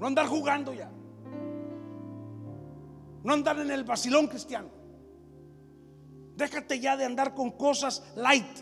No 0.00 0.06
andar 0.06 0.26
jugando 0.26 0.72
ya. 0.72 0.90
No 3.22 3.34
andar 3.34 3.58
en 3.60 3.70
el 3.70 3.84
vacilón 3.84 4.28
cristiano. 4.28 4.70
Déjate 6.36 6.80
ya 6.80 6.96
de 6.96 7.04
andar 7.04 7.34
con 7.34 7.50
cosas 7.50 8.02
light. 8.16 8.60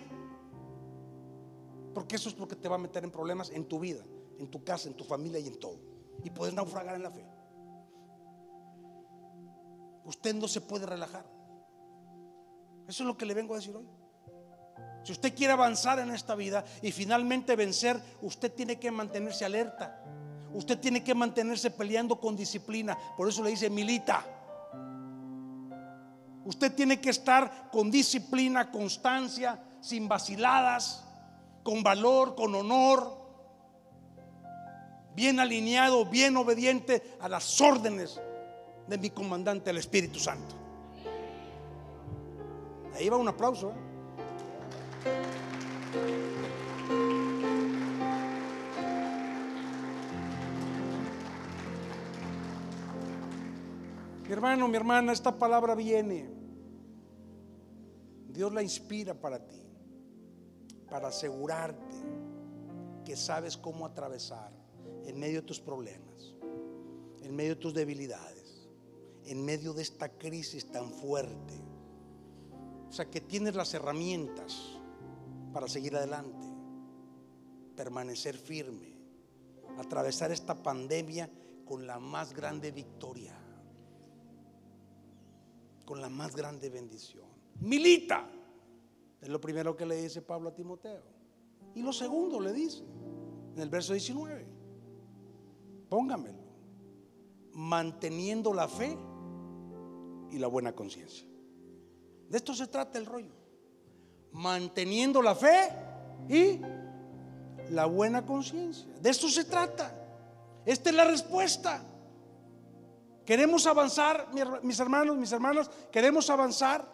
Porque 1.94 2.16
eso 2.16 2.29
es 2.29 2.37
lo 2.37 2.48
que 2.48 2.57
te 2.57 2.68
va 2.68 2.74
a 2.74 2.79
meter 2.79 3.05
en 3.05 3.12
problemas 3.12 3.51
en 3.51 3.66
tu 3.66 3.79
vida, 3.79 4.03
en 4.40 4.51
tu 4.51 4.64
casa, 4.64 4.88
en 4.88 4.94
tu 4.94 5.05
familia 5.05 5.38
y 5.38 5.46
en 5.46 5.61
todo. 5.61 5.79
Y 6.24 6.31
puedes 6.31 6.55
naufragar 6.55 6.96
en 6.96 7.05
la 7.05 7.11
fe. 7.12 7.24
Usted 10.07 10.35
no 10.35 10.48
se 10.48 10.61
puede 10.61 10.87
relajar. 10.87 11.24
Eso 12.88 13.05
es 13.05 13.07
lo 13.07 13.16
que 13.16 13.27
le 13.27 13.35
vengo 13.35 13.55
a 13.55 13.59
decir 13.59 13.77
hoy. 13.77 13.87
Si 15.05 15.12
usted 15.12 15.37
quiere 15.37 15.53
avanzar 15.53 16.01
en 16.01 16.11
esta 16.11 16.35
vida 16.35 16.64
y 16.83 16.90
finalmente 16.90 17.55
vencer, 17.55 18.03
usted 18.22 18.53
tiene 18.53 18.81
que 18.81 18.90
mantenerse 18.90 19.44
alerta. 19.44 20.03
Usted 20.52 20.78
tiene 20.78 21.04
que 21.04 21.14
mantenerse 21.14 21.70
peleando 21.70 22.18
con 22.18 22.37
disciplina. 22.37 22.96
Por 23.16 23.28
eso 23.28 23.42
le 23.42 23.50
dice 23.50 23.68
milita. 23.68 24.24
Usted 26.44 26.74
tiene 26.74 27.00
que 27.00 27.11
estar 27.11 27.70
con 27.70 27.90
disciplina, 27.90 28.70
constancia, 28.70 29.62
sin 29.80 30.08
vaciladas, 30.08 31.04
con 31.62 31.82
valor, 31.82 32.34
con 32.34 32.54
honor, 32.54 33.18
bien 35.14 35.40
alineado, 35.40 36.06
bien 36.06 36.37
obediente 36.37 37.16
a 37.20 37.28
las 37.28 37.61
órdenes 37.61 38.20
de 38.87 38.96
mi 38.96 39.11
comandante, 39.11 39.68
el 39.70 39.76
Espíritu 39.76 40.18
Santo. 40.18 40.54
Ahí 42.94 43.08
va 43.08 43.16
un 43.16 43.28
aplauso. 43.28 43.70
¿eh? 43.70 43.88
Mi 54.29 54.35
hermano, 54.35 54.69
mi 54.69 54.77
hermana, 54.77 55.11
esta 55.11 55.38
palabra 55.38 55.75
viene. 55.75 56.29
Dios 58.29 58.53
la 58.53 58.62
inspira 58.62 59.14
para 59.14 59.38
ti, 59.38 59.62
para 60.91 61.09
asegurarte 61.09 61.97
que 63.07 63.17
sabes 63.17 63.57
cómo 63.57 63.87
atravesar 63.87 64.53
en 65.07 65.19
medio 65.19 65.41
de 65.41 65.47
tus 65.47 65.61
problemas, 65.61 66.35
en 67.23 67.35
medio 67.35 67.55
de 67.55 67.61
tus 67.62 67.73
debilidades, 67.73 68.69
en 69.25 69.43
medio 69.43 69.73
de 69.73 69.81
esta 69.81 70.11
crisis 70.11 70.71
tan 70.71 70.93
fuerte. 70.93 71.55
O 72.87 72.93
sea, 72.93 73.07
que 73.07 73.23
tienes 73.23 73.55
las 73.55 73.73
herramientas 73.73 74.77
para 75.55 75.69
seguir 75.69 75.97
adelante, 75.97 76.47
permanecer 77.75 78.37
firme, 78.37 78.93
atravesar 79.79 80.33
esta 80.33 80.55
pandemia 80.55 81.31
con 81.64 81.87
la 81.87 81.99
más 81.99 82.35
grande 82.35 82.71
victoria 82.73 83.47
con 85.88 86.03
la 86.03 86.11
más 86.11 86.37
grande 86.37 86.68
bendición. 86.68 87.24
Milita. 87.61 88.29
Es 89.22 89.29
lo 89.31 89.40
primero 89.40 89.74
que 89.74 89.87
le 89.87 89.96
dice 89.96 90.20
Pablo 90.20 90.51
a 90.51 90.55
Timoteo. 90.55 91.03
Y 91.74 91.81
lo 91.81 91.94
segundo 91.94 92.38
le 92.40 92.53
dice 92.53 92.85
en 93.55 93.59
el 93.59 93.70
verso 93.70 93.94
19. 93.94 94.46
Póngamelo. 95.88 96.42
Manteniendo 97.55 98.53
la 98.53 98.68
fe 98.68 98.98
y 100.31 100.37
la 100.37 100.46
buena 100.46 100.74
conciencia. 100.74 101.27
De 102.29 102.37
esto 102.37 102.53
se 102.53 102.66
trata 102.66 102.98
el 102.98 103.07
rollo. 103.07 103.33
Manteniendo 104.33 105.22
la 105.22 105.35
fe 105.35 105.70
y 106.29 106.61
la 107.70 107.87
buena 107.87 108.27
conciencia. 108.27 108.92
De 109.01 109.09
esto 109.09 109.31
se 109.31 109.44
trata. 109.44 109.90
Esta 110.66 110.90
es 110.90 110.96
la 110.96 111.05
respuesta. 111.05 111.83
Queremos 113.29 113.67
avanzar, 113.67 114.27
mis 114.62 114.81
hermanos, 114.81 115.14
mis 115.19 115.31
hermanas, 115.33 115.71
queremos 115.93 116.31
avanzar, 116.31 116.91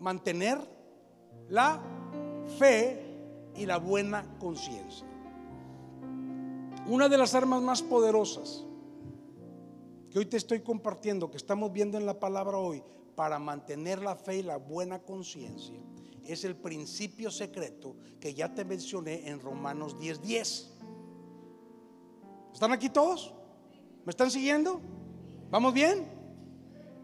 mantener 0.00 0.58
la 1.48 1.80
fe 2.58 3.16
y 3.54 3.64
la 3.64 3.76
buena 3.76 4.26
conciencia. 4.40 5.06
Una 6.88 7.08
de 7.08 7.16
las 7.16 7.32
armas 7.36 7.62
más 7.62 7.80
poderosas 7.80 8.64
que 10.10 10.18
hoy 10.18 10.26
te 10.26 10.36
estoy 10.36 10.62
compartiendo, 10.62 11.30
que 11.30 11.36
estamos 11.36 11.72
viendo 11.72 11.96
en 11.96 12.04
la 12.04 12.18
palabra 12.18 12.58
hoy, 12.58 12.82
para 13.14 13.38
mantener 13.38 14.02
la 14.02 14.16
fe 14.16 14.38
y 14.38 14.42
la 14.42 14.56
buena 14.56 14.98
conciencia, 14.98 15.78
es 16.24 16.42
el 16.42 16.56
principio 16.56 17.30
secreto 17.30 17.94
que 18.18 18.34
ya 18.34 18.52
te 18.52 18.64
mencioné 18.64 19.28
en 19.28 19.38
Romanos 19.38 19.96
10:10. 19.96 20.20
10. 20.22 20.70
¿Están 22.52 22.72
aquí 22.72 22.90
todos? 22.90 23.37
¿Me 24.08 24.12
están 24.12 24.30
siguiendo? 24.30 24.80
¿Vamos 25.50 25.74
bien? 25.74 26.08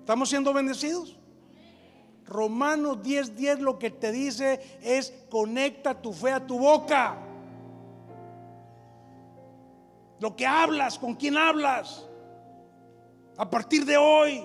¿Estamos 0.00 0.26
siendo 0.30 0.54
bendecidos? 0.54 1.18
Romanos 2.24 3.02
10:10 3.02 3.34
10 3.34 3.60
lo 3.60 3.78
que 3.78 3.90
te 3.90 4.10
dice 4.10 4.78
es 4.82 5.12
conecta 5.28 6.00
tu 6.00 6.14
fe 6.14 6.32
a 6.32 6.46
tu 6.46 6.58
boca. 6.58 7.18
Lo 10.18 10.34
que 10.34 10.46
hablas, 10.46 10.98
con 10.98 11.14
quién 11.14 11.36
hablas. 11.36 12.08
A 13.36 13.50
partir 13.50 13.84
de 13.84 13.98
hoy, 13.98 14.42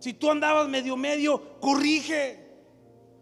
si 0.00 0.12
tú 0.12 0.32
andabas 0.32 0.66
medio 0.66 0.96
medio, 0.96 1.60
corrige. 1.60 2.39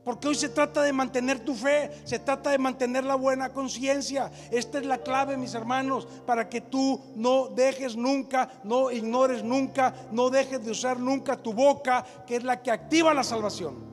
Porque 0.09 0.27
hoy 0.27 0.37
se 0.37 0.49
trata 0.49 0.81
de 0.81 0.90
mantener 0.90 1.40
tu 1.40 1.55
fe, 1.55 1.90
se 2.05 2.18
trata 2.18 2.49
de 2.49 2.57
mantener 2.57 3.05
la 3.05 3.14
buena 3.14 3.53
conciencia. 3.53 4.33
Esta 4.51 4.79
es 4.79 4.87
la 4.87 4.97
clave, 4.97 5.37
mis 5.37 5.53
hermanos, 5.53 6.09
para 6.25 6.49
que 6.49 6.62
tú 6.62 6.99
no 7.14 7.49
dejes 7.49 7.94
nunca, 7.94 8.51
no 8.64 8.90
ignores 8.90 9.44
nunca, 9.44 9.94
no 10.11 10.31
dejes 10.31 10.64
de 10.64 10.71
usar 10.71 10.99
nunca 10.99 11.37
tu 11.37 11.53
boca, 11.53 12.07
que 12.27 12.37
es 12.37 12.42
la 12.42 12.62
que 12.62 12.71
activa 12.71 13.12
la 13.12 13.23
salvación. 13.23 13.85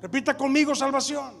Repita 0.00 0.34
conmigo, 0.34 0.74
salvación. 0.74 1.34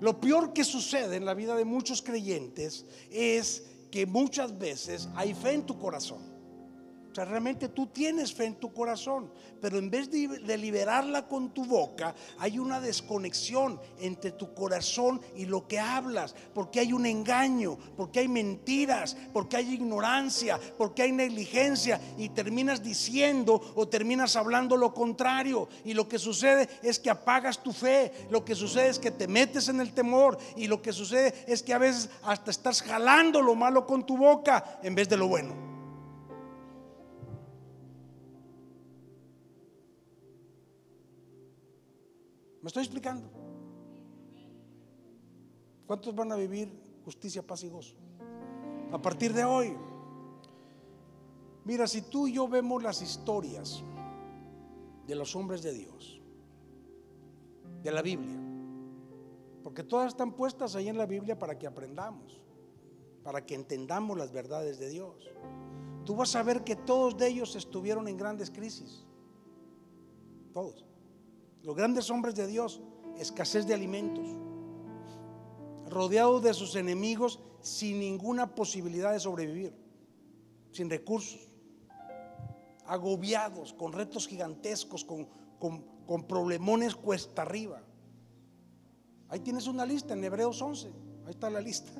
Lo 0.00 0.18
peor 0.18 0.54
que 0.54 0.64
sucede 0.64 1.16
en 1.16 1.26
la 1.26 1.34
vida 1.34 1.54
de 1.54 1.66
muchos 1.66 2.00
creyentes 2.00 2.86
es 3.10 3.62
que 3.90 4.06
muchas 4.06 4.58
veces 4.58 5.10
hay 5.16 5.34
fe 5.34 5.52
en 5.52 5.66
tu 5.66 5.78
corazón 5.78 6.39
o 7.10 7.14
sea, 7.14 7.24
realmente 7.24 7.68
tú 7.68 7.88
tienes 7.88 8.32
fe 8.32 8.44
en 8.44 8.54
tu 8.54 8.72
corazón, 8.72 9.32
pero 9.60 9.78
en 9.78 9.90
vez 9.90 10.08
de, 10.10 10.56
liberarla 10.56 11.26
con 11.26 11.52
tu 11.52 11.64
boca, 11.64 12.14
hay 12.38 12.58
una 12.58 12.80
desconexión 12.80 13.80
entre 13.98 14.30
tu 14.30 14.54
corazón 14.54 15.20
y 15.34 15.46
lo 15.46 15.66
que 15.66 15.80
hablas, 15.80 16.36
porque 16.54 16.78
hay 16.78 16.92
un 16.92 17.06
engaño, 17.06 17.76
porque 17.96 18.20
hay 18.20 18.28
mentiras, 18.28 19.16
porque 19.32 19.56
hay 19.56 19.74
ignorancia, 19.74 20.60
porque 20.78 21.02
hay 21.02 21.10
negligencia 21.10 22.00
y 22.16 22.28
terminas 22.28 22.80
diciendo 22.80 23.60
o 23.74 23.88
terminas 23.88 24.36
hablando 24.36 24.76
lo 24.76 24.94
contrario. 24.94 25.68
Y 25.84 25.94
lo 25.94 26.08
que 26.08 26.18
sucede 26.18 26.68
es 26.80 27.00
que 27.00 27.10
apagas 27.10 27.60
tu 27.60 27.72
fe, 27.72 28.12
lo 28.30 28.44
que 28.44 28.54
sucede 28.54 28.88
es 28.88 29.00
que 29.00 29.10
te 29.10 29.26
metes 29.26 29.68
en 29.68 29.80
el 29.80 29.92
temor 29.94 30.38
y 30.56 30.68
lo 30.68 30.80
que 30.80 30.92
sucede 30.92 31.34
es 31.48 31.62
que 31.64 31.74
a 31.74 31.78
veces 31.78 32.08
hasta 32.22 32.52
estás 32.52 32.82
jalando 32.82 33.42
lo 33.42 33.56
malo 33.56 33.84
con 33.84 34.06
tu 34.06 34.16
boca 34.16 34.78
en 34.84 34.94
vez 34.94 35.08
de 35.08 35.16
lo 35.16 35.26
bueno. 35.26 35.79
¿Me 42.62 42.68
estoy 42.68 42.82
explicando? 42.82 43.28
¿Cuántos 45.86 46.14
van 46.14 46.30
a 46.32 46.36
vivir 46.36 46.70
justicia, 47.04 47.42
paz 47.42 47.64
y 47.64 47.68
gozo? 47.68 47.96
A 48.92 49.00
partir 49.00 49.32
de 49.32 49.44
hoy. 49.44 49.76
Mira, 51.64 51.86
si 51.86 52.02
tú 52.02 52.26
y 52.26 52.34
yo 52.34 52.48
vemos 52.48 52.82
las 52.82 53.02
historias 53.02 53.82
de 55.06 55.14
los 55.14 55.34
hombres 55.34 55.62
de 55.62 55.72
Dios, 55.72 56.20
de 57.82 57.90
la 57.90 58.02
Biblia, 58.02 58.38
porque 59.62 59.82
todas 59.82 60.08
están 60.08 60.32
puestas 60.32 60.74
ahí 60.74 60.88
en 60.88 60.98
la 60.98 61.06
Biblia 61.06 61.38
para 61.38 61.58
que 61.58 61.66
aprendamos, 61.66 62.40
para 63.22 63.44
que 63.44 63.54
entendamos 63.54 64.16
las 64.16 64.32
verdades 64.32 64.78
de 64.78 64.88
Dios. 64.88 65.30
Tú 66.04 66.16
vas 66.16 66.34
a 66.34 66.42
ver 66.42 66.64
que 66.64 66.76
todos 66.76 67.16
de 67.16 67.28
ellos 67.28 67.56
estuvieron 67.56 68.08
en 68.08 68.16
grandes 68.16 68.50
crisis. 68.50 69.04
Todos. 70.52 70.89
Los 71.62 71.76
grandes 71.76 72.10
hombres 72.10 72.34
de 72.34 72.46
Dios, 72.46 72.80
escasez 73.18 73.66
de 73.66 73.74
alimentos, 73.74 74.24
rodeados 75.88 76.42
de 76.42 76.54
sus 76.54 76.74
enemigos 76.76 77.40
sin 77.60 78.00
ninguna 78.00 78.54
posibilidad 78.54 79.12
de 79.12 79.20
sobrevivir, 79.20 79.74
sin 80.72 80.88
recursos, 80.88 81.48
agobiados, 82.86 83.72
con 83.72 83.92
retos 83.92 84.26
gigantescos, 84.26 85.04
con, 85.04 85.28
con, 85.58 86.26
problemones 86.26 86.96
cuesta 86.96 87.42
arriba. 87.42 87.82
Ahí 89.28 89.40
tienes 89.40 89.66
una 89.66 89.86
lista 89.86 90.14
en 90.14 90.24
Hebreos 90.24 90.60
11. 90.60 90.88
Ahí 91.24 91.30
está 91.30 91.50
la 91.50 91.60
lista. 91.60 91.92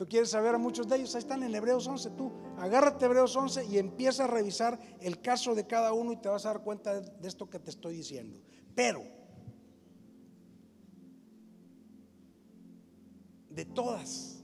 Tú 0.00 0.08
quieres 0.08 0.30
saber 0.30 0.54
a 0.54 0.58
muchos 0.58 0.88
de 0.88 0.96
ellos, 0.96 1.14
ahí 1.14 1.18
están 1.18 1.42
en 1.42 1.54
Hebreos 1.54 1.86
11. 1.86 2.12
Tú 2.12 2.32
agárrate 2.56 3.04
Hebreos 3.04 3.36
11 3.36 3.66
y 3.66 3.76
empieza 3.76 4.24
a 4.24 4.28
revisar 4.28 4.80
el 4.98 5.20
caso 5.20 5.54
de 5.54 5.66
cada 5.66 5.92
uno 5.92 6.12
y 6.12 6.16
te 6.16 6.30
vas 6.30 6.46
a 6.46 6.54
dar 6.54 6.62
cuenta 6.62 7.02
de 7.02 7.28
esto 7.28 7.50
que 7.50 7.58
te 7.58 7.68
estoy 7.68 7.96
diciendo. 7.96 8.40
Pero, 8.74 9.04
de 13.50 13.66
todas 13.66 14.42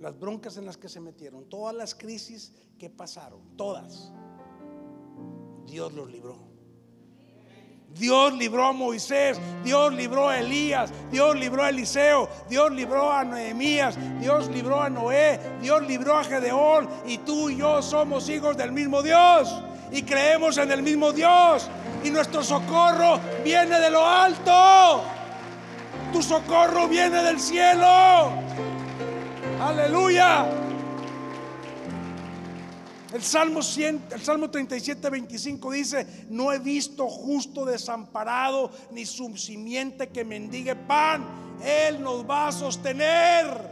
las 0.00 0.18
broncas 0.18 0.56
en 0.56 0.64
las 0.64 0.78
que 0.78 0.88
se 0.88 0.98
metieron, 0.98 1.46
todas 1.50 1.74
las 1.74 1.94
crisis 1.94 2.54
que 2.78 2.88
pasaron, 2.88 3.54
todas, 3.58 4.14
Dios 5.66 5.92
los 5.92 6.10
libró. 6.10 6.51
Dios 7.94 8.32
libró 8.34 8.66
a 8.66 8.72
Moisés, 8.72 9.38
Dios 9.64 9.92
libró 9.92 10.28
a 10.28 10.38
Elías, 10.38 10.92
Dios 11.10 11.36
libró 11.36 11.62
a 11.62 11.68
Eliseo, 11.68 12.28
Dios 12.48 12.72
libró 12.72 13.12
a 13.12 13.24
Nehemías, 13.24 13.96
Dios 14.20 14.48
libró 14.48 14.80
a 14.80 14.88
Noé, 14.88 15.38
Dios 15.60 15.82
libró 15.86 16.16
a 16.16 16.24
Gedeón 16.24 16.88
y 17.06 17.18
tú 17.18 17.50
y 17.50 17.58
yo 17.58 17.82
somos 17.82 18.28
hijos 18.28 18.56
del 18.56 18.72
mismo 18.72 19.02
Dios 19.02 19.62
y 19.90 20.02
creemos 20.02 20.56
en 20.56 20.72
el 20.72 20.82
mismo 20.82 21.12
Dios 21.12 21.68
y 22.02 22.10
nuestro 22.10 22.42
socorro 22.42 23.20
viene 23.44 23.78
de 23.78 23.90
lo 23.90 24.06
alto. 24.06 25.04
Tu 26.12 26.22
socorro 26.22 26.88
viene 26.88 27.22
del 27.22 27.38
cielo. 27.38 28.32
Aleluya. 29.60 30.61
El 33.12 33.22
Salmo, 33.22 33.62
100, 33.62 34.04
el 34.12 34.22
Salmo 34.22 34.50
37, 34.50 35.10
25 35.10 35.70
dice, 35.70 36.26
no 36.30 36.50
he 36.50 36.58
visto 36.58 37.06
justo 37.08 37.66
desamparado 37.66 38.70
ni 38.90 39.04
su 39.04 39.36
simiente 39.36 40.08
que 40.08 40.24
mendigue 40.24 40.74
pan. 40.74 41.26
Él 41.62 42.00
nos 42.00 42.28
va 42.28 42.48
a 42.48 42.52
sostener. 42.52 43.70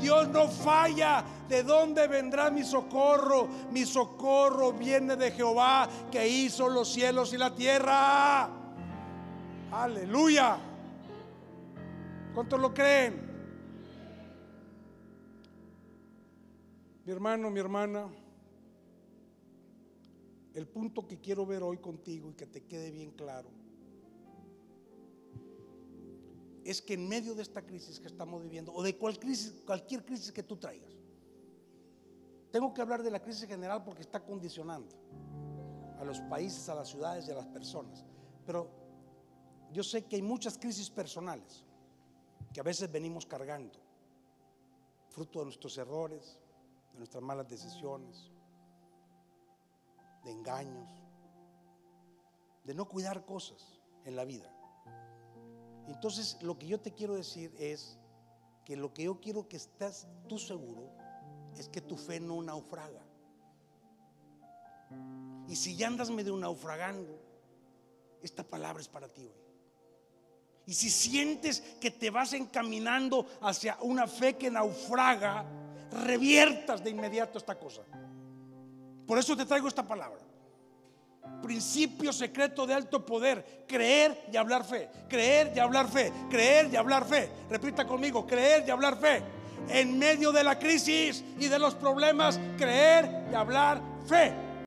Dios 0.00 0.28
no 0.28 0.48
falla. 0.48 1.24
¿De 1.48 1.62
dónde 1.62 2.08
vendrá 2.08 2.50
mi 2.50 2.64
socorro? 2.64 3.46
Mi 3.70 3.86
socorro 3.86 4.72
viene 4.72 5.14
de 5.14 5.30
Jehová 5.30 5.88
que 6.10 6.26
hizo 6.26 6.68
los 6.68 6.92
cielos 6.92 7.32
y 7.32 7.38
la 7.38 7.54
tierra. 7.54 8.48
Aleluya. 9.70 10.58
¿Cuántos 12.34 12.60
lo 12.60 12.74
creen? 12.74 13.25
Mi 17.06 17.12
hermano, 17.12 17.52
mi 17.52 17.60
hermana, 17.60 18.12
el 20.54 20.66
punto 20.66 21.06
que 21.06 21.20
quiero 21.20 21.46
ver 21.46 21.62
hoy 21.62 21.78
contigo 21.78 22.28
y 22.32 22.34
que 22.34 22.46
te 22.48 22.64
quede 22.64 22.90
bien 22.90 23.12
claro 23.12 23.48
es 26.64 26.82
que 26.82 26.94
en 26.94 27.06
medio 27.06 27.36
de 27.36 27.42
esta 27.42 27.64
crisis 27.64 28.00
que 28.00 28.08
estamos 28.08 28.42
viviendo 28.42 28.72
o 28.72 28.82
de 28.82 28.98
cualquier 28.98 29.24
crisis, 29.24 29.62
cualquier 29.64 30.04
crisis 30.04 30.32
que 30.32 30.42
tú 30.42 30.56
traigas, 30.56 30.96
tengo 32.50 32.74
que 32.74 32.82
hablar 32.82 33.04
de 33.04 33.12
la 33.12 33.22
crisis 33.22 33.46
general 33.46 33.84
porque 33.84 34.02
está 34.02 34.18
condicionando 34.24 34.96
a 36.00 36.04
los 36.04 36.20
países, 36.22 36.68
a 36.68 36.74
las 36.74 36.88
ciudades 36.88 37.28
y 37.28 37.30
a 37.30 37.34
las 37.36 37.46
personas. 37.46 38.04
Pero 38.44 38.68
yo 39.70 39.84
sé 39.84 40.06
que 40.06 40.16
hay 40.16 40.22
muchas 40.22 40.58
crisis 40.58 40.90
personales 40.90 41.62
que 42.52 42.58
a 42.58 42.64
veces 42.64 42.90
venimos 42.90 43.24
cargando, 43.26 43.78
fruto 45.08 45.38
de 45.38 45.44
nuestros 45.44 45.78
errores, 45.78 46.40
de 46.96 47.00
nuestras 47.00 47.22
malas 47.22 47.46
decisiones, 47.46 48.30
de 50.24 50.32
engaños, 50.32 50.88
de 52.64 52.72
no 52.72 52.88
cuidar 52.88 53.26
cosas 53.26 53.78
en 54.06 54.16
la 54.16 54.24
vida. 54.24 54.50
Entonces, 55.88 56.38
lo 56.40 56.58
que 56.58 56.66
yo 56.66 56.80
te 56.80 56.94
quiero 56.94 57.14
decir 57.14 57.54
es 57.58 57.98
que 58.64 58.76
lo 58.76 58.94
que 58.94 59.02
yo 59.02 59.20
quiero 59.20 59.46
que 59.46 59.58
estés 59.58 60.08
tú 60.26 60.38
seguro 60.38 60.90
es 61.54 61.68
que 61.68 61.82
tu 61.82 61.98
fe 61.98 62.18
no 62.18 62.42
naufraga. 62.42 63.02
Y 65.46 65.54
si 65.54 65.76
ya 65.76 65.88
andas 65.88 66.08
medio 66.08 66.34
naufragando, 66.34 67.20
esta 68.22 68.42
palabra 68.42 68.80
es 68.80 68.88
para 68.88 69.06
ti 69.06 69.26
hoy. 69.26 69.44
Y 70.64 70.72
si 70.72 70.88
sientes 70.88 71.60
que 71.78 71.90
te 71.90 72.08
vas 72.08 72.32
encaminando 72.32 73.26
hacia 73.42 73.76
una 73.82 74.06
fe 74.08 74.38
que 74.38 74.50
naufraga, 74.50 75.44
reviertas 75.96 76.82
de 76.82 76.90
inmediato 76.90 77.38
esta 77.38 77.54
cosa. 77.58 77.82
Por 79.06 79.18
eso 79.18 79.36
te 79.36 79.44
traigo 79.44 79.68
esta 79.68 79.86
palabra. 79.86 80.20
Principio 81.42 82.12
secreto 82.12 82.66
de 82.66 82.74
alto 82.74 83.04
poder, 83.04 83.64
creer 83.66 84.26
y 84.32 84.36
hablar 84.36 84.64
fe, 84.64 84.88
creer 85.08 85.52
y 85.54 85.58
hablar 85.58 85.88
fe, 85.88 86.12
creer 86.30 86.68
y 86.72 86.76
hablar 86.76 87.04
fe. 87.04 87.28
Repita 87.50 87.86
conmigo, 87.86 88.26
creer 88.26 88.64
y 88.66 88.70
hablar 88.70 88.96
fe. 88.96 89.22
En 89.68 89.98
medio 89.98 90.32
de 90.32 90.44
la 90.44 90.58
crisis 90.58 91.24
y 91.38 91.48
de 91.48 91.58
los 91.58 91.74
problemas, 91.74 92.38
creer 92.56 93.26
y 93.30 93.34
hablar 93.34 93.80
fe. 94.06 94.45